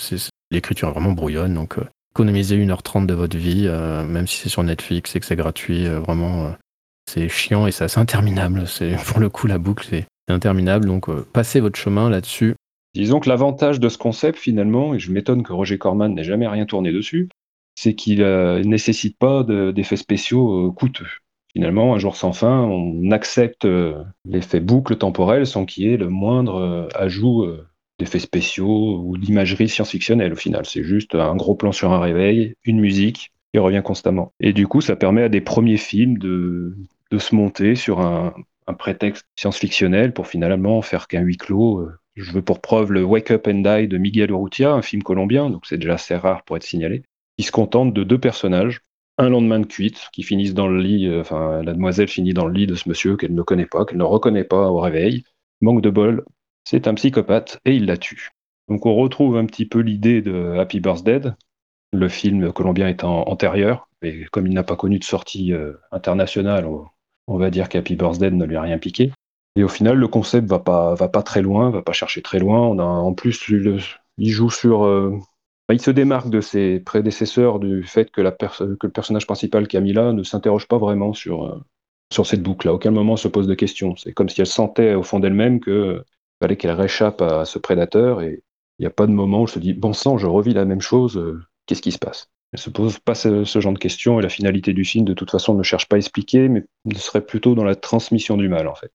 [0.50, 1.84] l'écriture est vraiment brouillonne, donc euh,
[2.16, 5.86] économiser 1h30 de votre vie, euh, même si c'est sur Netflix et que c'est gratuit,
[5.86, 6.50] euh, vraiment, euh,
[7.06, 8.66] c'est chiant et c'est assez interminable.
[8.66, 10.86] C'est, pour le coup, la boucle, c'est interminable.
[10.86, 12.54] Donc, passez votre chemin là-dessus.
[12.94, 16.48] Disons que l'avantage de ce concept, finalement, et je m'étonne que Roger Corman n'ait jamais
[16.48, 17.28] rien tourné dessus,
[17.74, 21.10] c'est qu'il ne nécessite pas d'effets spéciaux coûteux.
[21.52, 23.68] Finalement, un jour sans fin, on accepte
[24.24, 27.44] l'effet boucle temporelle sans qu'il y ait le moindre ajout
[27.98, 30.66] d'effets spéciaux ou d'imagerie science-fictionnelle au final.
[30.66, 34.32] C'est juste un gros plan sur un réveil, une musique qui revient constamment.
[34.40, 36.76] Et du coup, ça permet à des premiers films de,
[37.16, 38.34] se monter sur un,
[38.78, 41.88] prétexte science-fictionnel pour finalement faire qu'un huis clos.
[42.16, 45.50] Je veux pour preuve le Wake Up and Die de Miguel Urrutia, un film colombien,
[45.50, 47.02] donc c'est déjà assez rare pour être signalé,
[47.38, 48.80] qui se contente de deux personnages,
[49.18, 52.46] un lendemain de cuite, qui finissent dans le lit, euh, enfin la demoiselle finit dans
[52.46, 55.24] le lit de ce monsieur qu'elle ne connaît pas, qu'elle ne reconnaît pas au réveil.
[55.62, 56.24] Manque de bol,
[56.66, 58.30] c'est un psychopathe et il la tue.
[58.68, 61.20] Donc on retrouve un petit peu l'idée de Happy Birthday,
[61.92, 66.66] le film colombien étant antérieur, et comme il n'a pas connu de sortie euh, internationale,
[67.28, 69.12] on, va dire qu'Happy Birthday ne lui a rien piqué.
[69.54, 72.38] Et au final, le concept va pas, va pas très loin, va pas chercher très
[72.38, 72.76] loin.
[72.78, 74.84] En plus, il joue sur.
[74.84, 75.16] Euh,
[75.72, 80.12] il se démarque de ses prédécesseurs du fait que, la que le personnage principal, Camilla,
[80.12, 82.68] ne s'interroge pas vraiment sur, euh, cette boucle.
[82.68, 83.96] À aucun moment se pose de questions.
[83.96, 85.58] C'est comme si elle sentait au fond d'elle-même
[86.36, 88.22] qu'il fallait qu'elle réchappe à ce prédateur.
[88.22, 88.42] Et
[88.78, 90.64] il n'y a pas de moment où je se dis bon sang, je revis la
[90.64, 91.20] même chose.
[91.66, 92.28] Qu'est-ce qui se passe?
[92.52, 95.30] Elle se pose pas ce, genre de questions et la finalité du film, de toute
[95.30, 98.74] façon, ne cherche pas à expliquer, mais serait plutôt dans la transmission du mal, en
[98.74, 98.92] fait.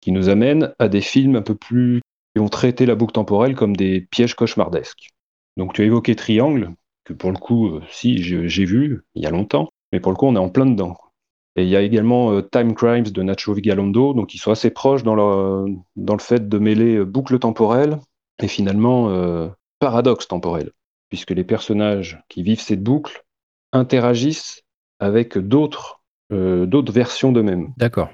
[0.00, 2.00] Qui nous amène à des films un peu plus.
[2.34, 5.08] qui vont traiter la boucle temporelle comme des pièges cauchemardesques.
[5.56, 9.26] Donc tu as évoqué Triangle, que pour le coup, euh, si, j'ai vu il y
[9.26, 10.96] a longtemps, mais pour le coup, on est en plein dedans.
[11.56, 14.70] Et il y a également euh, Time Crimes de Nacho Vigalondo, donc ils sont assez
[14.70, 17.98] proches dans le, dans le fait de mêler euh, boucle temporelle
[18.42, 19.08] et finalement
[19.78, 20.72] paradoxe temporel
[21.14, 23.24] puisque les personnages qui vivent cette boucle
[23.72, 24.62] interagissent
[24.98, 27.72] avec d'autres euh, d'autres versions d'eux-mêmes.
[27.76, 28.08] D'accord.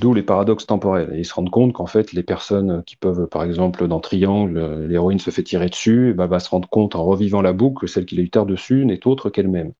[0.00, 1.12] D'où les paradoxes temporels.
[1.14, 4.56] Et ils se rendent compte qu'en fait, les personnes qui peuvent, par exemple, dans Triangle,
[4.56, 7.82] euh, l'héroïne se fait tirer dessus, bah, va se rendre compte en revivant la boucle
[7.82, 9.72] que celle qui l'a eu tard dessus n'est autre qu'elle-même.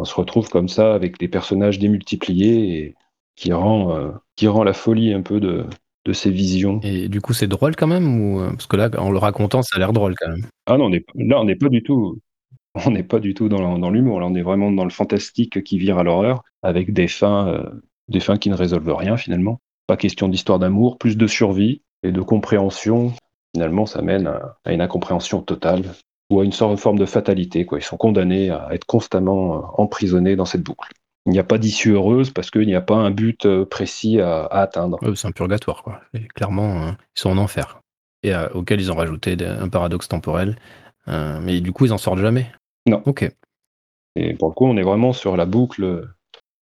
[0.00, 2.94] On se retrouve comme ça avec des personnages démultipliés et
[3.36, 5.66] qui rend, euh, qui rend la folie un peu de,
[6.06, 6.80] de ces visions.
[6.82, 9.76] Et du coup, c'est drôle quand même ou parce que là, en le racontant, ça
[9.76, 10.46] a l'air drôle quand même.
[10.66, 12.18] Ah non, on est, là, on n'est pas du tout,
[12.74, 14.20] on n'est pas du tout dans, dans l'humour.
[14.20, 17.70] Là, on est vraiment dans le fantastique qui vire à l'horreur, avec des fins, euh,
[18.08, 19.60] des fins qui ne résolvent rien finalement.
[19.86, 23.12] Pas question d'histoire d'amour, plus de survie et de compréhension.
[23.54, 25.82] Finalement, ça mène à, une incompréhension totale
[26.30, 27.66] ou à une sorte de forme de fatalité.
[27.66, 27.78] Quoi.
[27.78, 30.90] Ils sont condamnés à être constamment euh, emprisonnés dans cette boucle
[31.26, 34.20] il n'y a pas d'issue heureuse parce qu'il n'y a pas un but euh, précis
[34.20, 34.98] à, atteindre.
[35.14, 36.00] c'est un purgatoire, quoi.
[36.34, 37.80] clairement, hein, ils sont en enfer.
[38.22, 40.56] Et euh, auquel ils ont rajouté un paradoxe temporel.
[41.08, 42.50] Euh, mais du coup, ils en sortent jamais.
[42.86, 43.02] Non.
[43.06, 43.30] Ok.
[44.16, 46.08] Et pour le coup, on est vraiment sur la boucle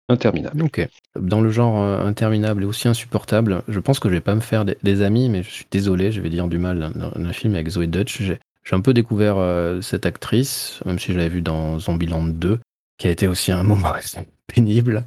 [0.09, 0.61] interminable.
[0.63, 0.87] Ok.
[1.19, 4.63] Dans le genre interminable et aussi insupportable, je pense que je vais pas me faire
[4.63, 7.67] des, amis, mais je suis désolé, je vais dire du mal dans un film avec
[7.69, 8.21] Zoé Dutch.
[8.63, 9.37] J'ai un peu découvert
[9.81, 12.59] cette actrice, même si je l'avais vue dans Zombieland 2,
[12.97, 13.93] qui a été aussi un moment
[14.47, 15.03] pénible.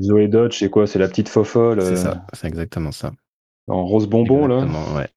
[0.00, 0.86] Zoé Dodge, c'est quoi?
[0.86, 3.12] C'est la petite fofolle C'est ça, c'est exactement ça.
[3.68, 5.08] En rose bonbon, exactement, là ouais.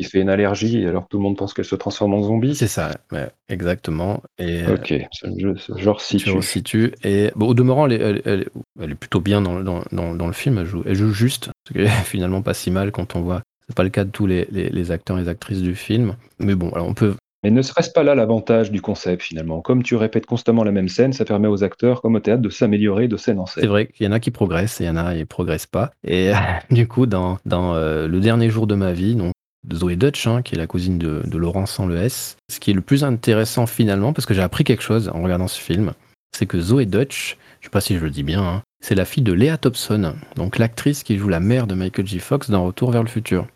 [0.00, 2.54] Il fait une allergie alors tout le monde pense qu'elle se transforme en zombie?
[2.54, 4.22] C'est ça, ouais, exactement.
[4.38, 6.40] Et, euh, ok, je, genre situe.
[6.40, 6.94] situe.
[7.02, 10.58] Et bon, au demeurant, elle est, elle, est, plutôt bien dans, dans, dans, le film.
[10.58, 13.42] Elle joue, elle joue juste, ce qui est finalement pas si mal quand on voit.
[13.68, 16.16] C'est pas le cas de tous les, les, les, acteurs et les actrices du film.
[16.38, 19.60] Mais bon, alors on peut mais ne serait-ce pas là l'avantage du concept finalement?
[19.60, 22.48] Comme tu répètes constamment la même scène, ça permet aux acteurs, comme au théâtre, de
[22.48, 23.62] s'améliorer de scène en scène.
[23.62, 25.24] C'est vrai qu'il y en a qui progressent et il y en a qui ne
[25.24, 25.92] progressent pas.
[26.04, 26.32] Et
[26.72, 29.32] du coup, dans, dans euh, Le dernier jour de ma vie, donc,
[29.72, 32.72] Zoé Dutch, hein, qui est la cousine de, de Laurent sans le S, ce qui
[32.72, 35.92] est le plus intéressant finalement, parce que j'ai appris quelque chose en regardant ce film,
[36.36, 38.94] c'est que Zoé Dutch, je ne sais pas si je le dis bien, hein, c'est
[38.94, 42.18] la fille de Léa Thompson, donc l'actrice qui joue la mère de Michael J.
[42.18, 43.46] Fox dans Retour vers le futur.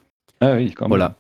[0.43, 0.91] Ah oui, quand même.
[0.91, 1.17] Voilà.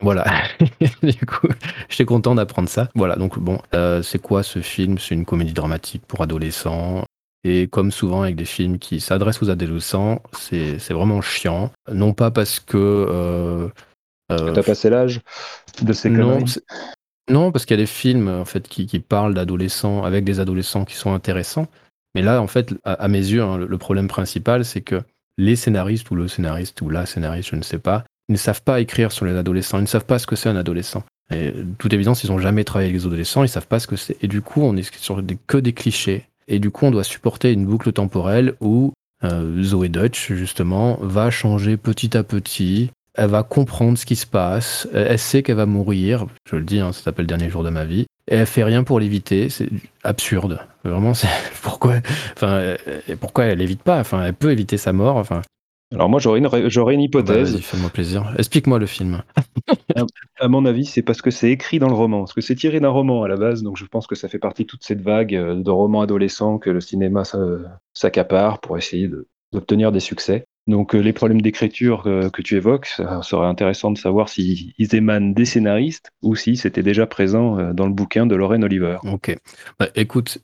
[0.00, 0.24] Voilà.
[1.02, 1.48] du coup,
[1.88, 2.88] j'étais content d'apprendre ça.
[2.94, 4.98] Voilà, donc bon, euh, c'est quoi ce film?
[4.98, 7.04] C'est une comédie dramatique pour adolescents.
[7.42, 11.72] Et comme souvent avec des films qui s'adressent aux adolescents, c'est vraiment chiant.
[11.92, 12.76] Non pas parce que...
[12.78, 13.68] Euh,
[14.30, 15.20] euh T'as passé l'âge
[15.82, 16.38] de ces non,
[17.28, 20.38] non, parce qu'il y a des films en fait qui, qui parlent d'adolescents avec des
[20.38, 21.66] adolescents qui sont intéressants.
[22.14, 25.00] Mais là, en fait, à, mes yeux, hein, le problème principal, c'est que
[25.38, 28.62] les scénaristes ou le scénariste ou la scénariste, je ne sais pas, ils ne savent
[28.62, 31.02] pas écrire sur les adolescents, ils ne savent pas ce que c'est un adolescent.
[31.34, 33.96] Et toute évidence, ils n'ont jamais travaillé avec les adolescents, ils savent pas ce que
[33.96, 34.16] c'est.
[34.22, 36.26] Et du coup, on est sur des, que des clichés.
[36.46, 38.92] Et du coup, on doit supporter une boucle temporelle où
[39.24, 42.90] euh, Zoé Dutch, justement, va changer petit à petit.
[43.14, 44.86] Elle va comprendre ce qui se passe.
[44.94, 46.26] Elle sait qu'elle va mourir.
[46.48, 48.06] Je le dis, hein, ça s'appelle Dernier jour de ma vie.
[48.28, 49.50] Et elle fait rien pour l'éviter.
[49.50, 49.68] C'est
[50.04, 50.60] absurde.
[50.84, 51.28] Vraiment, c'est
[51.62, 51.96] pourquoi.
[52.36, 52.76] Enfin,
[53.18, 53.98] pourquoi elle évite pas?
[53.98, 55.16] Enfin, elle peut éviter sa mort.
[55.16, 55.42] Enfin,
[55.92, 57.54] alors moi j'aurais une, j'aurais une hypothèse.
[57.54, 58.34] Bah, Fais-moi plaisir.
[58.38, 59.22] Explique-moi le film.
[60.38, 62.78] à, mon avis, c'est parce que c'est écrit dans le roman, parce que c'est tiré
[62.78, 65.00] d'un roman à la base, donc je pense que ça fait partie de toute cette
[65.00, 67.22] vague euh, de romans adolescents que le cinéma
[67.92, 69.10] s'accapare pour essayer
[69.52, 70.44] d'obtenir des succès.
[70.70, 75.44] Donc les problèmes d'écriture que tu évoques, ça serait intéressant de savoir s'ils émanent des
[75.44, 78.98] scénaristes ou si c'était déjà présent dans le bouquin de Lorraine Oliver.
[79.04, 79.36] Ok.
[79.78, 80.38] Bah, écoute.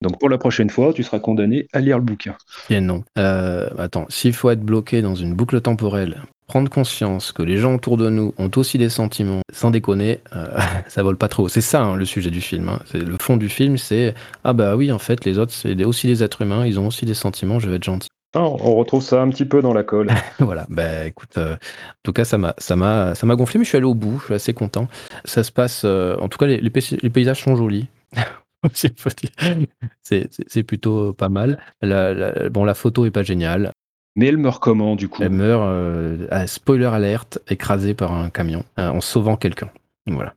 [0.00, 2.36] Donc pour la prochaine fois, tu seras condamné à lire le bouquin.
[2.70, 3.04] Et non.
[3.16, 7.96] attends, s'il faut être bloqué dans une boucle temporelle prendre conscience que les gens autour
[7.96, 11.48] de nous ont aussi des sentiments, sans déconner, euh, ça vole pas trop.
[11.48, 12.68] C'est ça hein, le sujet du film.
[12.68, 12.78] Hein.
[12.84, 14.14] C'est le fond du film, c'est
[14.44, 17.06] ah bah oui en fait les autres c'est aussi des êtres humains, ils ont aussi
[17.06, 18.10] des sentiments, je vais être gentil.
[18.40, 20.08] On retrouve ça un petit peu dans la colle.
[20.38, 23.64] voilà, bah écoute, euh, en tout cas ça m'a ça m'a ça m'a gonflé, mais
[23.64, 24.88] je suis allé au bout, je suis assez content.
[25.24, 27.88] Ça se passe, euh, en tout cas les, les, paysages sont jolis.
[28.72, 31.58] c'est plutôt pas mal.
[31.82, 33.72] bon, la photo est pas géniale.
[34.14, 35.22] Mais elle meurt comment, du coup?
[35.22, 39.70] Elle meurt, euh, spoiler alerte, écrasée par un camion, en sauvant quelqu'un.
[40.06, 40.34] Voilà.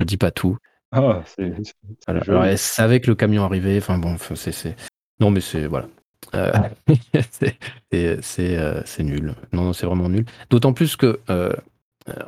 [0.00, 0.58] Je dis pas tout.
[0.92, 1.52] Ah, c'est.
[2.06, 3.78] Alors, elle savait que le camion arrivait.
[3.78, 4.76] Enfin bon, c'est.
[5.18, 5.66] Non, mais c'est.
[5.66, 5.88] Voilà.
[7.94, 9.34] Euh, c'est nul.
[9.52, 10.26] Non, non c'est vraiment nul.
[10.50, 11.18] D'autant plus que,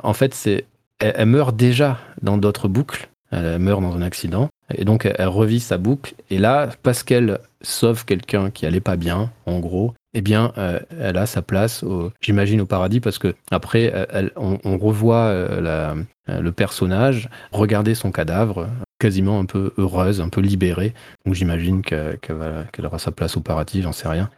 [0.01, 0.65] en fait,
[0.99, 3.09] elle, meurt déjà dans d'autres boucles.
[3.31, 4.49] Elle meurt dans un accident.
[4.73, 6.15] Et donc, elle revit sa boucle.
[6.29, 10.79] Et là, parce qu'elle sauve quelqu'un qui allait pas bien, en gros, eh bien, euh,
[10.99, 11.85] elle a sa place,
[12.21, 18.67] j'imagine, au paradis, parce que après, on, revoit euh, euh, le personnage regarder son cadavre,
[18.99, 20.93] quasiment un peu heureuse, un peu libérée.
[21.25, 24.29] Donc, j'imagine qu'elle aura sa place au paradis, j'en sais rien.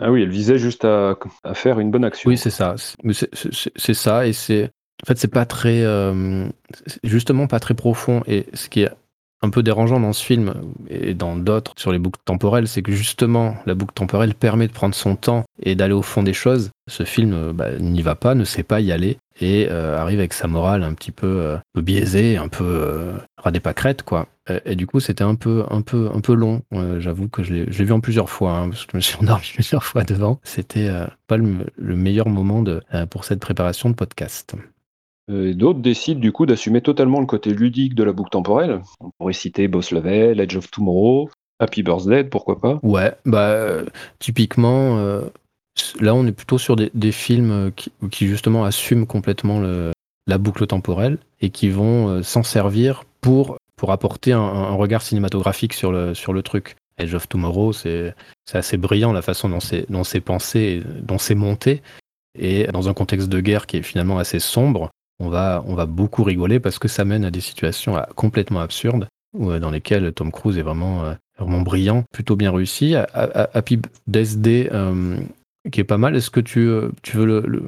[0.00, 1.16] Ah oui, elle visait juste à,
[1.54, 2.28] faire une bonne action.
[2.28, 2.74] Oui, c'est ça.
[3.76, 4.70] C'est ça, et c'est.
[5.02, 5.84] En fait, c'est pas très.
[7.02, 8.22] justement, pas très profond.
[8.26, 8.90] Et ce qui est
[9.42, 10.54] un peu dérangeant dans ce film
[10.88, 14.72] et dans d'autres sur les boucles temporelles, c'est que justement la boucle temporelle permet de
[14.72, 16.70] prendre son temps et d'aller au fond des choses.
[16.88, 20.18] Ce film euh, bah, n'y va pas, ne sait pas y aller et euh, arrive
[20.18, 23.60] avec sa morale un petit peu, euh, biaisée, un peu euh, radé
[24.04, 24.28] quoi.
[24.64, 26.62] Et, du coup, c'était un peu, un peu, un peu long.
[26.98, 29.46] J'avoue que je l'ai vu en plusieurs fois, hein, parce que je me suis endormi
[29.54, 30.40] plusieurs fois devant.
[30.42, 30.90] C'était
[31.28, 32.64] pas le, meilleur moment
[33.10, 34.56] pour cette préparation de podcast.
[35.30, 38.80] Euh, d'autres décident du coup d'assumer totalement le côté ludique de la boucle temporelle.
[39.00, 43.82] On pourrait citer Boss Level, Edge of Tomorrow, Happy Birthday, pourquoi pas Ouais, bah
[44.18, 45.22] typiquement, euh,
[46.00, 47.70] là on est plutôt sur des, films
[48.10, 49.60] qui, justement assument complètement
[50.26, 55.74] la boucle temporelle et qui vont euh, s'en servir pour, pour apporter un, regard cinématographique
[55.74, 56.76] sur le, sur le truc.
[56.98, 58.14] Edge of Tomorrow, c'est
[58.52, 59.60] assez brillant la façon dont
[60.04, 61.82] c'est pensé, dont c'est monté.
[62.38, 64.90] Et dans un contexte de guerre qui est finalement assez sombre,
[65.20, 68.60] on va, on va beaucoup rigoler parce que ça mène à des situations euh, complètement
[68.60, 69.06] absurdes
[69.38, 72.94] euh, dans lesquelles Tom Cruise est vraiment, euh, vraiment brillant, plutôt bien réussi.
[73.14, 73.78] Happy
[74.08, 74.70] DSD,
[75.70, 76.68] qui est pas mal, est-ce que tu,
[77.02, 77.62] tu veux le,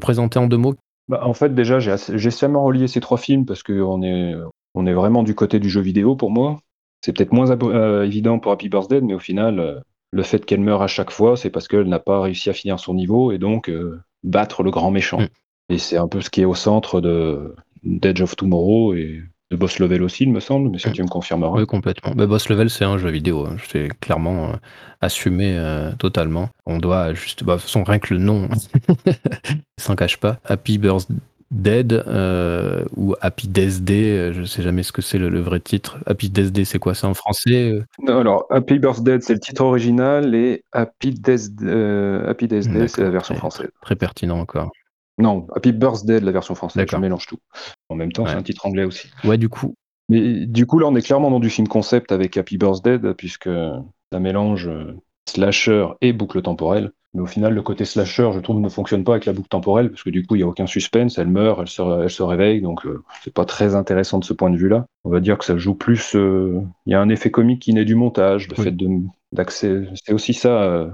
[0.00, 0.74] présenter en deux mots?
[1.08, 4.34] Bah, En fait, déjà, j'ai seulement relié ces trois films parce qu'on est,
[4.74, 6.58] on est vraiment du côté du jeu vidéo pour moi.
[7.02, 7.56] C'est peut-être moins
[8.02, 11.50] évident pour Happy Birthday, mais au final, le fait qu'elle meure à chaque fois, c'est
[11.50, 13.70] parce qu'elle n'a pas réussi à finir son niveau et donc
[14.24, 15.20] battre le grand méchant.
[15.20, 15.28] Mm.
[15.68, 19.56] Et c'est un peu ce qui est au centre de d'Edge of Tomorrow et de
[19.56, 21.58] Boss Level aussi, il me semble, mais ça tu me confirmeras.
[21.58, 22.12] Oui, complètement.
[22.14, 23.46] Bah, Boss Level, c'est un jeu vidéo.
[23.46, 23.56] Hein.
[23.68, 24.52] C'est clairement euh,
[25.00, 26.48] assumé euh, totalement.
[26.66, 27.44] On doit juste.
[27.44, 28.48] Bah, de toute façon, rien que le nom,
[29.78, 30.40] s'en cache pas.
[30.44, 31.14] Happy Birthday
[31.52, 35.98] Dead euh, ou Happy Death Day, je sais jamais ce que c'est le, vrai titre.
[36.04, 36.96] Happy Death Day, c'est quoi?
[36.96, 41.52] Ça en français non, Alors, Happy Birthday, c'est le titre original et Happy Death,
[42.28, 43.70] Happy Death Day, c'est la version française.
[43.80, 44.72] Très pertinent encore.
[45.18, 47.38] Non, Happy Birthday de la version française, je mélange tout.
[47.88, 49.08] En même temps, c'est un titre anglais aussi.
[49.24, 49.74] Ouais, du coup.
[50.08, 53.48] Mais du coup, là, on est clairement dans du film concept avec Happy Birthday, puisque
[54.12, 54.94] ça mélange euh,
[55.28, 56.92] slasher et boucle temporelle.
[57.14, 59.88] Mais au final, le côté slasher, je trouve, ne fonctionne pas avec la boucle temporelle,
[59.90, 62.22] parce que du coup, il n'y a aucun suspense, elle meurt, elle se, elle se
[62.22, 64.84] réveille, donc euh, c'est pas très intéressant de ce point de vue-là.
[65.04, 66.14] On va dire que ça joue plus.
[66.14, 68.74] Euh, il y a un effet comique qui naît du montage, le fait
[69.32, 69.88] d'accès.
[69.94, 70.90] C'est aussi ça,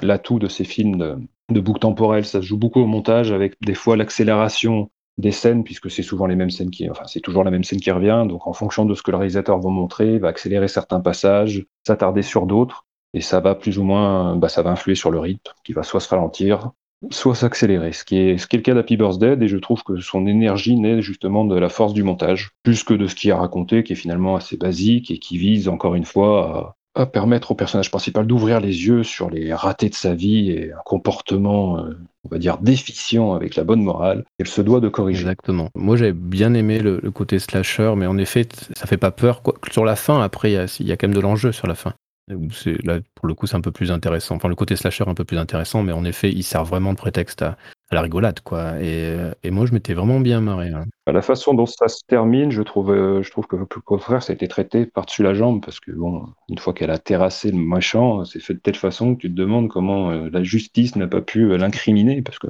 [0.00, 2.24] l'atout de ces films de, boucle temporelle.
[2.24, 6.26] Ça se joue beaucoup au montage avec des fois l'accélération des scènes, puisque c'est souvent
[6.26, 8.26] les mêmes scènes qui, enfin, c'est toujours la même scène qui revient.
[8.28, 11.64] Donc, en fonction de ce que le réalisateur va montrer, il va accélérer certains passages,
[11.86, 15.20] s'attarder sur d'autres, et ça va plus ou moins, bah, ça va influer sur le
[15.20, 16.72] rythme, qui va soit se ralentir,
[17.10, 17.92] soit s'accélérer.
[17.92, 20.26] Ce qui est, ce qui est le cas d'Happy Birthday, et je trouve que son
[20.26, 23.84] énergie naît justement de la force du montage, plus que de ce qu'il a raconté,
[23.84, 27.90] qui est finalement assez basique et qui vise encore une fois à, permettre au personnage
[27.90, 32.28] principal d'ouvrir les yeux sur les ratés de sa vie et un comportement, euh, on
[32.28, 35.22] va dire, déficient avec la bonne morale, elle se doit de corriger.
[35.22, 35.68] Exactement.
[35.74, 39.42] Moi, j'avais bien aimé le, côté slasher, mais en effet, ça fait pas peur.
[39.42, 39.54] Quoi.
[39.70, 41.94] Sur la fin, après, il y, a quand même de l'enjeu sur la fin.
[42.28, 44.36] Là, pour le coup, c'est un peu plus intéressant.
[44.36, 46.98] Enfin, le côté slasher un peu plus intéressant, mais en effet, il sert vraiment de
[46.98, 47.56] prétexte à,
[47.94, 48.80] la rigolade, quoi.
[48.82, 50.68] Et, et moi, je m'étais vraiment bien marré.
[50.68, 50.84] Hein.
[51.06, 54.32] La façon dont ça se termine, je trouve, euh, je trouve que au contraire, ça
[54.32, 57.58] a été traité par-dessus la jambe, parce que bon, une fois qu'elle a terrassé le
[57.58, 61.06] méchant, c'est fait de telle façon que tu te demandes comment euh, la justice n'a
[61.06, 62.48] pas pu euh, l'incriminer, parce que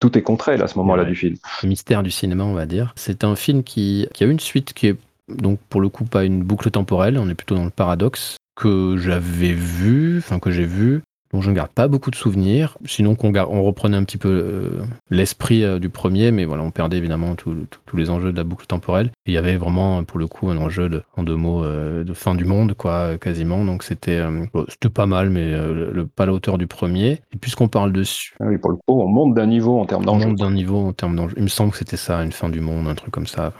[0.00, 1.36] tout est contre elle à ce moment-là du film.
[1.62, 2.92] Le mystère du cinéma, on va dire.
[2.96, 4.96] C'est un film qui, qui a une suite qui est
[5.28, 8.96] donc pour le coup pas une boucle temporelle, on est plutôt dans le paradoxe que
[8.96, 12.78] j'avais vu, enfin que j'ai vu, dont je ne garde pas beaucoup de souvenirs.
[12.86, 16.70] Sinon, qu'on on reprenait un petit peu euh, l'esprit euh, du premier, mais voilà, on
[16.70, 17.56] perdait évidemment tous
[17.96, 19.10] les enjeux de la boucle temporelle.
[19.26, 22.12] il y avait vraiment, pour le coup, un enjeu de, en deux mots, euh, de
[22.14, 23.64] fin du monde, quoi, quasiment.
[23.64, 24.22] Donc c'était
[24.68, 27.20] c'était pas mal, mais le, pas à la hauteur du premier.
[27.32, 28.34] Et puisqu'on parle dessus.
[28.40, 30.26] Ah oui, pour le coup, on monte d'un niveau en termes d'enjeu.
[30.26, 31.34] On monte d'un niveau en termes d'enjeu.
[31.36, 33.52] Il me semble que c'était ça, une fin du monde, un truc comme ça.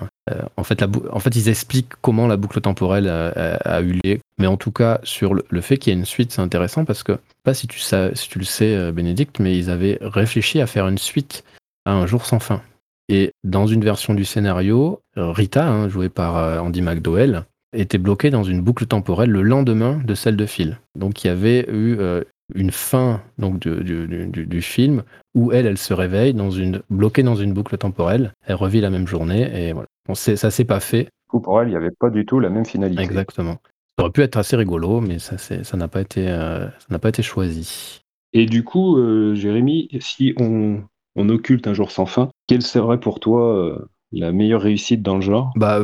[0.56, 4.18] En, fait, la en fait, ils expliquent comment la boucle temporelle a, eu lieu.
[4.38, 7.02] Mais en tout cas, sur le, fait qu'il y ait une suite, c'est intéressant parce
[7.02, 10.66] que pas si tu, si tu le sais, euh, Bénédicte, mais ils avaient réfléchi à
[10.66, 11.44] faire une suite
[11.84, 12.62] à Un jour sans fin.
[13.08, 18.30] Et dans une version du scénario, Rita, hein, jouée par euh, Andy McDowell, était bloquée
[18.30, 20.78] dans une boucle temporelle le lendemain de celle de Phil.
[20.94, 22.22] Donc il y avait eu euh,
[22.54, 25.02] une fin du, film
[25.34, 28.32] où elle, elle se réveille dans une, bloquée dans une boucle temporelle.
[28.46, 29.88] Elle revit la même journée et voilà.
[30.08, 31.08] Bon, ça s'est pas fait.
[31.28, 33.02] pour elle, il n'y avait pas du tout la même finalité.
[33.02, 33.58] Exactement.
[33.98, 36.98] Ça aurait pu être assez rigolo, mais ça ça n'a pas été, euh, ça n'a
[36.98, 38.00] pas été choisi.
[38.32, 40.82] Et du coup, euh, Jérémy, si on,
[41.16, 43.78] on occulte un jour sans fin, quelle serait pour toi euh,
[44.12, 45.52] la meilleure réussite dans le genre?
[45.56, 45.80] Bah,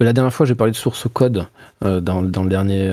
[0.00, 1.46] la dernière fois, j'ai parlé de source code
[1.80, 2.92] dans, dans le dernier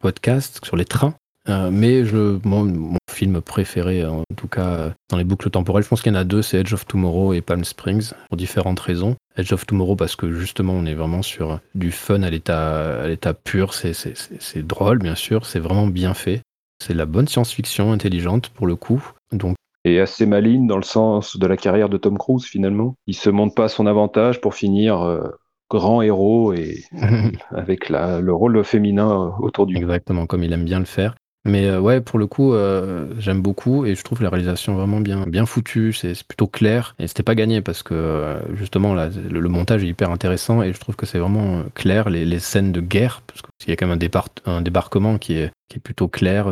[0.00, 1.14] podcast sur les trains.
[1.48, 6.02] Euh, mais je, mon, film préféré, en tout cas dans les boucles temporelles, je pense
[6.02, 9.16] qu'il y en a deux, c'est Edge of Tomorrow et Palm Springs, pour différentes raisons.
[9.36, 13.08] Edge of Tomorrow parce que justement on est vraiment sur du fun à l'état, à
[13.08, 16.42] l'état pur, c'est, c'est, drôle bien sûr, c'est vraiment bien fait.
[16.80, 19.02] C'est la bonne science-fiction intelligente pour le coup.
[19.32, 22.94] Donc et assez maligne dans le sens de la carrière de Tom Cruise finalement.
[23.06, 25.28] Il se montre pas à son avantage pour finir euh,
[25.70, 26.84] grand héros et
[27.50, 29.76] avec la, le rôle féminin autour du.
[29.76, 31.14] Exactement, comme il aime bien le faire.
[31.44, 35.00] Mais euh, ouais, pour le coup, euh, j'aime beaucoup et je trouve la réalisation vraiment
[35.00, 35.92] bien, bien foutue.
[35.92, 39.88] C'est plutôt clair et c'était pas gagné parce que euh, justement là, le, montage est
[39.88, 43.70] hyper intéressant et je trouve que c'est vraiment clair les, scènes de guerre parce qu'il
[43.70, 45.52] y a quand même un, un débarquement qui est,
[45.84, 46.48] plutôt clair.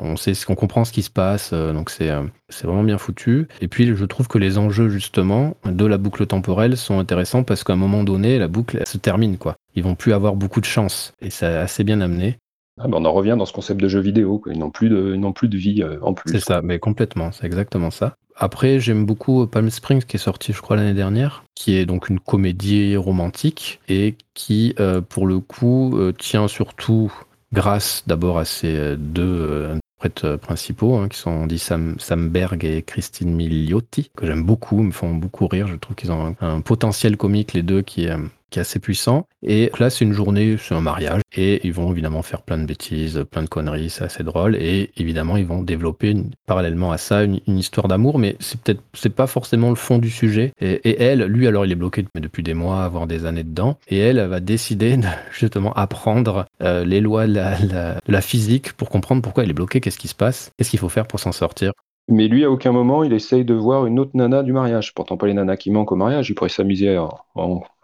[0.00, 2.10] On sait, qu'on comprend ce qui se passe, donc c'est
[2.48, 3.46] c'est vraiment bien foutu.
[3.60, 7.62] Et puis je trouve que les enjeux justement de la boucle temporelle sont intéressants parce
[7.62, 9.54] qu'à un moment donné, la boucle se termine quoi.
[9.76, 12.38] Ils vont plus avoir beaucoup de chance et c'est assez bien amené.
[12.78, 15.48] Ah, on en revient dans ce concept de jeu vidéo, Ils n'ont plus de, plus
[15.48, 16.30] de vie euh, en plus.
[16.30, 18.14] C'est ça, mais complètement, c'est exactement ça.
[18.36, 22.10] Après, j'aime beaucoup Palm Springs qui est sorti, je crois, l'année dernière, qui est donc
[22.10, 27.10] une comédie romantique et qui, euh, pour le coup, euh, tient surtout
[27.54, 29.70] grâce d'abord à ces deux
[30.02, 34.92] interprètes principaux, hein, qui sont Andy Sam, Samberg et Christine Milioti, que j'aime beaucoup, me
[34.92, 35.66] font beaucoup rire.
[35.66, 38.16] Je trouve qu'ils ont un, un, potentiel comique, les deux, qui est
[38.50, 39.26] qui est assez puissant.
[39.42, 41.20] Et là, c'est une journée, c'est un mariage.
[41.36, 44.56] Et ils vont évidemment faire plein de bêtises, plein de conneries, c'est assez drôle.
[44.56, 46.14] Et évidemment, ils vont développer
[46.46, 50.10] parallèlement à ça une, histoire d'amour, mais c'est peut-être, c'est pas forcément le fond du
[50.10, 50.52] sujet.
[50.60, 53.78] Et, elle, lui, alors, il est bloqué depuis des mois, voire des années dedans.
[53.88, 58.88] Et elle, va décider de justement apprendre euh, les lois de la, la, physique pour
[58.88, 61.32] comprendre pourquoi elle est bloquée, qu'est-ce qui se passe, qu'est-ce qu'il faut faire pour s'en
[61.32, 61.72] sortir.
[62.08, 64.94] Mais lui, à aucun moment, il essaye de voir une autre nana du mariage.
[64.94, 66.30] Pourtant, pas les nanas qui manquent au mariage.
[66.30, 67.08] Il pourrait s'amuser à,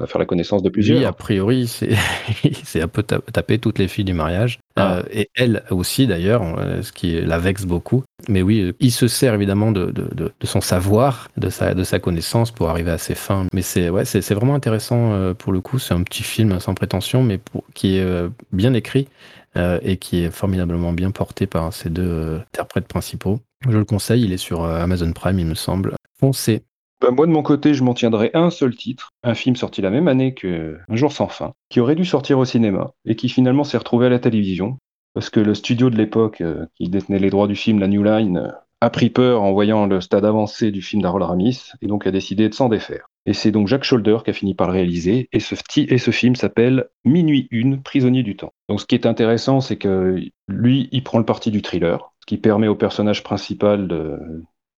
[0.07, 0.99] faire la connaissance de plusieurs.
[0.99, 1.67] Lui, a priori,
[2.63, 4.61] c'est un peu taper toutes les filles du mariage.
[4.77, 4.99] Ah.
[4.99, 8.05] Euh, et elle aussi, d'ailleurs, euh, ce qui la vexe beaucoup.
[8.29, 9.93] Mais oui, il se sert évidemment de,
[10.45, 13.47] son savoir, de sa, de sa connaissance pour arriver à ses fins.
[13.53, 15.81] Mais c'est ouais, vraiment intéressant euh, pour le coup.
[15.81, 17.41] C'est un petit film sans prétention, mais
[17.75, 18.07] qui est
[18.53, 19.09] bien écrit.
[19.57, 23.41] et qui est formidablement bien porté par ces deux interprètes principaux.
[23.69, 25.95] Je le conseille, il est sur euh, Amazon Prime, il me semble.
[26.19, 26.65] Foncez.
[27.01, 29.83] Bah, moi, de mon côté, je m'en tiendrai à un seul titre, un film sorti
[29.83, 33.17] la même année que Un jour sans fin, qui aurait dû sortir au cinéma et
[33.17, 34.79] qui finalement s'est retrouvé à la télévision,
[35.15, 38.03] parce que le studio de l'époque, euh, qui détenait les droits du film La New
[38.03, 42.05] Line, a pris peur en voyant le stade avancé du film d'Harold Ramis et donc
[42.07, 43.07] a décidé de s'en défaire.
[43.27, 45.29] Et c'est donc Jacques Scholder qui a fini par le réaliser.
[45.33, 48.53] Et ce, film s'appelle Minuit une, prisonnier du temps.
[48.69, 52.39] Donc ce qui est intéressant, c'est que lui, il prend le parti du thriller, qui
[52.39, 53.89] permet au personnage principal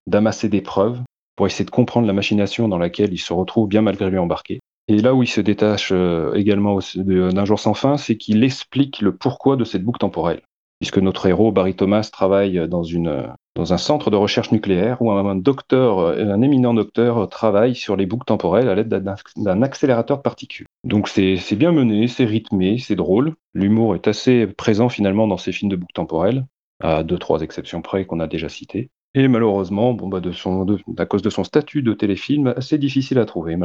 [0.06, 1.00] d'amasser des preuves
[1.36, 4.60] pour essayer de comprendre la machination dans laquelle il se retrouve bien malgré lui embarqué.
[4.86, 9.00] Et là où il se détache euh, également d'un jour sans fin, c'est qu'il explique
[9.00, 10.42] le pourquoi de cette boucle temporelle.
[10.80, 16.00] Puisque notre héros, Barry Thomas, travaille dans un centre de recherche nucléaire où un docteur,
[16.00, 18.88] un éminent docteur travaille sur les boucles temporelles à l'aide
[19.36, 20.66] d'un accélérateur de particules.
[20.82, 23.34] Donc c'est bien mené, c'est rythmé, c'est drôle.
[23.54, 26.44] L'humour est assez présent finalement dans ces films de boucles temporelles,
[26.84, 28.90] à deux, trois exceptions près qu'on a déjà citées.
[29.14, 32.78] Et malheureusement, bon, bah, de son, de- à cause de son statut de téléfilm, c'est
[32.78, 33.56] difficile à trouver.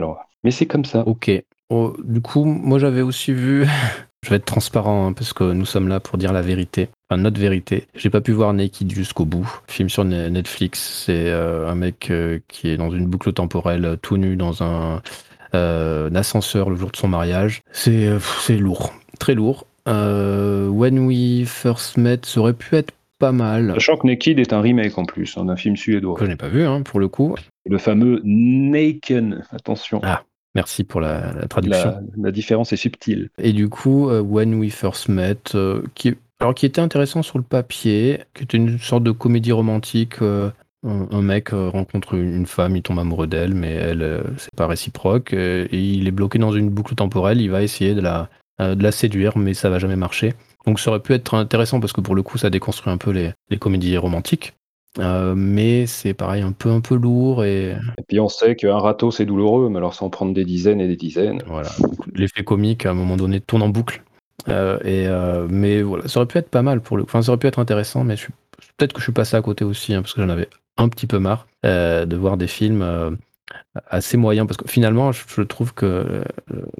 [0.43, 1.07] Mais c'est comme ça.
[1.07, 1.31] Ok.
[1.71, 3.65] Oh, du coup, moi j'avais aussi vu.
[4.23, 7.39] je vais être transparent hein, parce que nous sommes là pour dire la vérité, notre
[7.39, 7.87] vérité.
[7.95, 9.49] J'ai pas pu voir Naked jusqu'au bout.
[9.67, 11.03] Film sur Ne- Netflix.
[11.05, 14.63] C'est euh, un mec euh, qui est dans une boucle temporelle, euh, tout nu dans
[14.63, 15.01] un,
[15.53, 17.61] un ascenseur le jour de son mariage.
[17.71, 18.07] C'est
[18.57, 19.65] lourd, très lourd.
[19.87, 23.73] When We First Met, ça aurait pu être pas mal.
[23.75, 26.15] Sachant que Naked est un remake en plus, hein, d'un film suédois.
[26.15, 27.35] Que je n'ai pas vu hein, pour le coup.
[27.65, 29.99] Le fameux Naken, attention.
[30.03, 30.23] Ah,
[30.55, 31.91] Merci pour la, la traduction.
[31.91, 33.29] La, la différence est subtile.
[33.37, 37.37] Et du coup, euh, When We First Met, euh, qui, alors qui était intéressant sur
[37.37, 40.21] le papier, qui était une sorte de comédie romantique.
[40.23, 40.49] euh,
[40.87, 45.33] un, un mec rencontre une femme, il tombe amoureux d'elle, mais elle, c'est pas réciproque.
[45.33, 47.41] et il est bloqué dans une boucle temporelle.
[47.41, 50.33] Il va essayer de la, de la séduire, mais ça va jamais marcher.
[50.65, 53.11] Donc ça aurait pu être intéressant parce que pour le coup, ça déconstruit un peu
[53.11, 54.53] les, les comédies romantiques.
[54.97, 58.77] Euh, mais c'est pareil, un peu un peu lourd et Et puis on sait qu'un
[58.77, 61.43] râteau c'est douloureux, mais alors sans prendre des dizaines et des dizaines.
[61.45, 61.69] Voilà.
[62.13, 64.03] L'effet comique, à un moment donné, tourne en boucle.
[64.47, 67.03] Euh, et, euh, mais voilà, ça aurait pu être pas mal pour le.
[67.03, 68.27] Enfin, ça aurait pu être intéressant, mais je
[68.77, 71.07] peut-être que je suis passé à côté aussi, hein, parce que j'en avais un petit
[71.07, 73.17] peu marre de voir des films
[73.87, 74.47] assez moyens.
[74.47, 76.23] Parce que finalement, je, trouve que euh,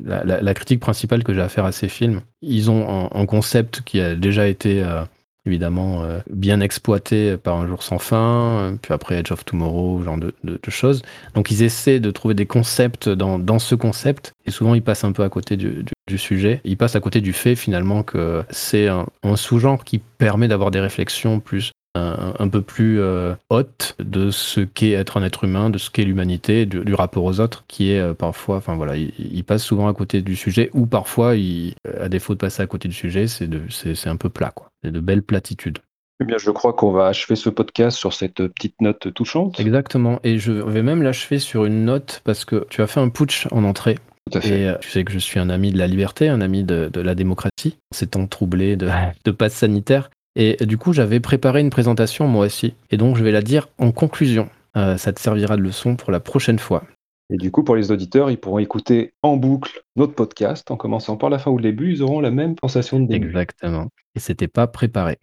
[0.03, 3.99] la, critique principale que j'ai à faire à ces films, ils ont un, concept qui
[4.01, 4.83] a déjà été.
[4.83, 5.03] euh,
[5.45, 10.17] évidemment euh, bien exploité par Un jour sans fin, puis après Edge of Tomorrow, genre
[10.17, 11.01] de, de- de choses.
[11.33, 15.03] Donc ils essaient de trouver des concepts dans, dans ce concept, et souvent ils passent
[15.03, 15.85] un peu à côté du,
[16.17, 16.59] sujet.
[16.63, 20.79] Ils passent à côté du fait finalement que c'est un sous-genre qui permet d'avoir des
[20.79, 25.69] réflexions plus un, un peu plus euh, hautes de ce qu'est être un être humain,
[25.69, 28.95] de ce qu'est l'humanité, du, du rapport aux autres, qui est euh, parfois, enfin voilà,
[28.97, 32.67] il passent souvent à côté du sujet, ou parfois, il- à défaut de passer à
[32.67, 34.69] côté du sujet, c'est un peu plat, quoi.
[34.83, 35.79] C'est de belles platitudes.
[36.21, 39.59] Eh bien, je crois qu'on va achever ce podcast sur cette petite note touchante.
[39.59, 40.19] Exactement.
[40.25, 43.47] Et je vais même l'achever sur une note parce que tu as fait un putsch
[43.51, 43.97] en entrée.
[44.29, 44.59] Tout à fait.
[44.59, 46.89] Et euh, tu sais que je suis un ami de la liberté, un ami de,
[46.91, 48.89] de la démocratie, ces temps troublés de,
[49.23, 50.09] de passe sanitaire.
[50.35, 52.73] Et du coup, j'avais préparé une présentation moi aussi.
[52.91, 54.49] Et donc, je vais la dire en conclusion.
[54.77, 56.83] Euh, ça te servira de leçon pour la prochaine fois.
[57.31, 61.15] Et du coup, pour les auditeurs, ils pourront écouter en boucle notre podcast en commençant
[61.15, 61.91] par la fin ou le début.
[61.91, 63.27] Ils auront la même sensation de début.
[63.27, 63.87] Exactement.
[64.15, 65.19] Et c'était pas préparé.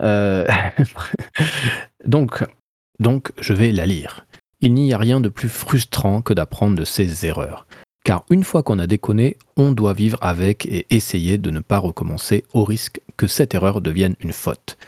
[0.00, 0.46] Euh,
[2.04, 2.44] donc,
[2.98, 4.26] donc, je vais la lire.
[4.60, 7.66] Il n'y a rien de plus frustrant que d'apprendre de ses erreurs.
[8.04, 11.78] Car une fois qu'on a déconné, on doit vivre avec et essayer de ne pas
[11.78, 14.78] recommencer au risque que cette erreur devienne une faute.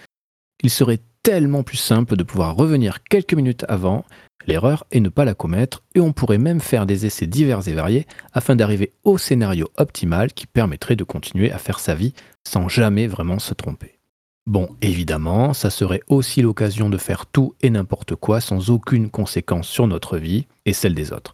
[0.63, 4.05] Il serait tellement plus simple de pouvoir revenir quelques minutes avant
[4.47, 7.75] l'erreur et ne pas la commettre, et on pourrait même faire des essais divers et
[7.75, 12.15] variés afin d'arriver au scénario optimal qui permettrait de continuer à faire sa vie
[12.47, 13.99] sans jamais vraiment se tromper.
[14.47, 19.69] Bon, évidemment, ça serait aussi l'occasion de faire tout et n'importe quoi sans aucune conséquence
[19.69, 21.33] sur notre vie et celle des autres.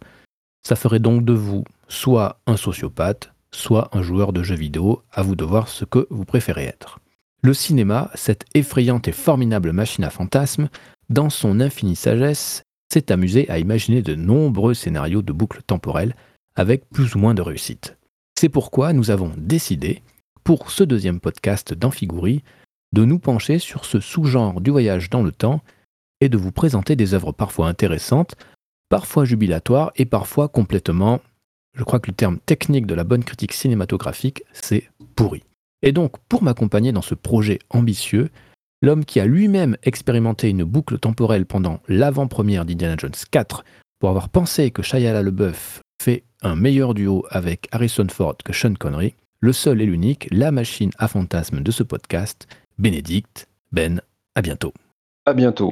[0.63, 5.23] Ça ferait donc de vous soit un sociopathe, soit un joueur de jeux vidéo, à
[5.23, 6.99] vous de voir ce que vous préférez être.
[7.41, 10.69] Le cinéma, cette effrayante et formidable machine à fantasmes,
[11.09, 16.15] dans son infinie sagesse, s'est amusé à imaginer de nombreux scénarios de boucles temporelles
[16.55, 17.97] avec plus ou moins de réussite.
[18.37, 20.01] C'est pourquoi nous avons décidé,
[20.43, 22.43] pour ce deuxième podcast d'Amphigourie,
[22.93, 25.61] de nous pencher sur ce sous-genre du voyage dans le temps
[26.21, 28.35] et de vous présenter des œuvres parfois intéressantes,
[28.89, 31.21] parfois jubilatoires et parfois complètement,
[31.75, 35.43] je crois que le terme technique de la bonne critique cinématographique, c'est pourri.
[35.81, 38.29] Et donc, pour m'accompagner dans ce projet ambitieux,
[38.81, 43.63] l'homme qui a lui-même expérimenté une boucle temporelle pendant l'avant-première d'Indiana Jones 4
[43.99, 48.73] pour avoir pensé que Shia LaBeouf fait un meilleur duo avec Harrison Ford que Sean
[48.73, 54.01] Connery, le seul et l'unique, la machine à fantasmes de ce podcast, Bénédicte, Ben,
[54.35, 54.73] à bientôt.
[55.25, 55.67] À bientôt.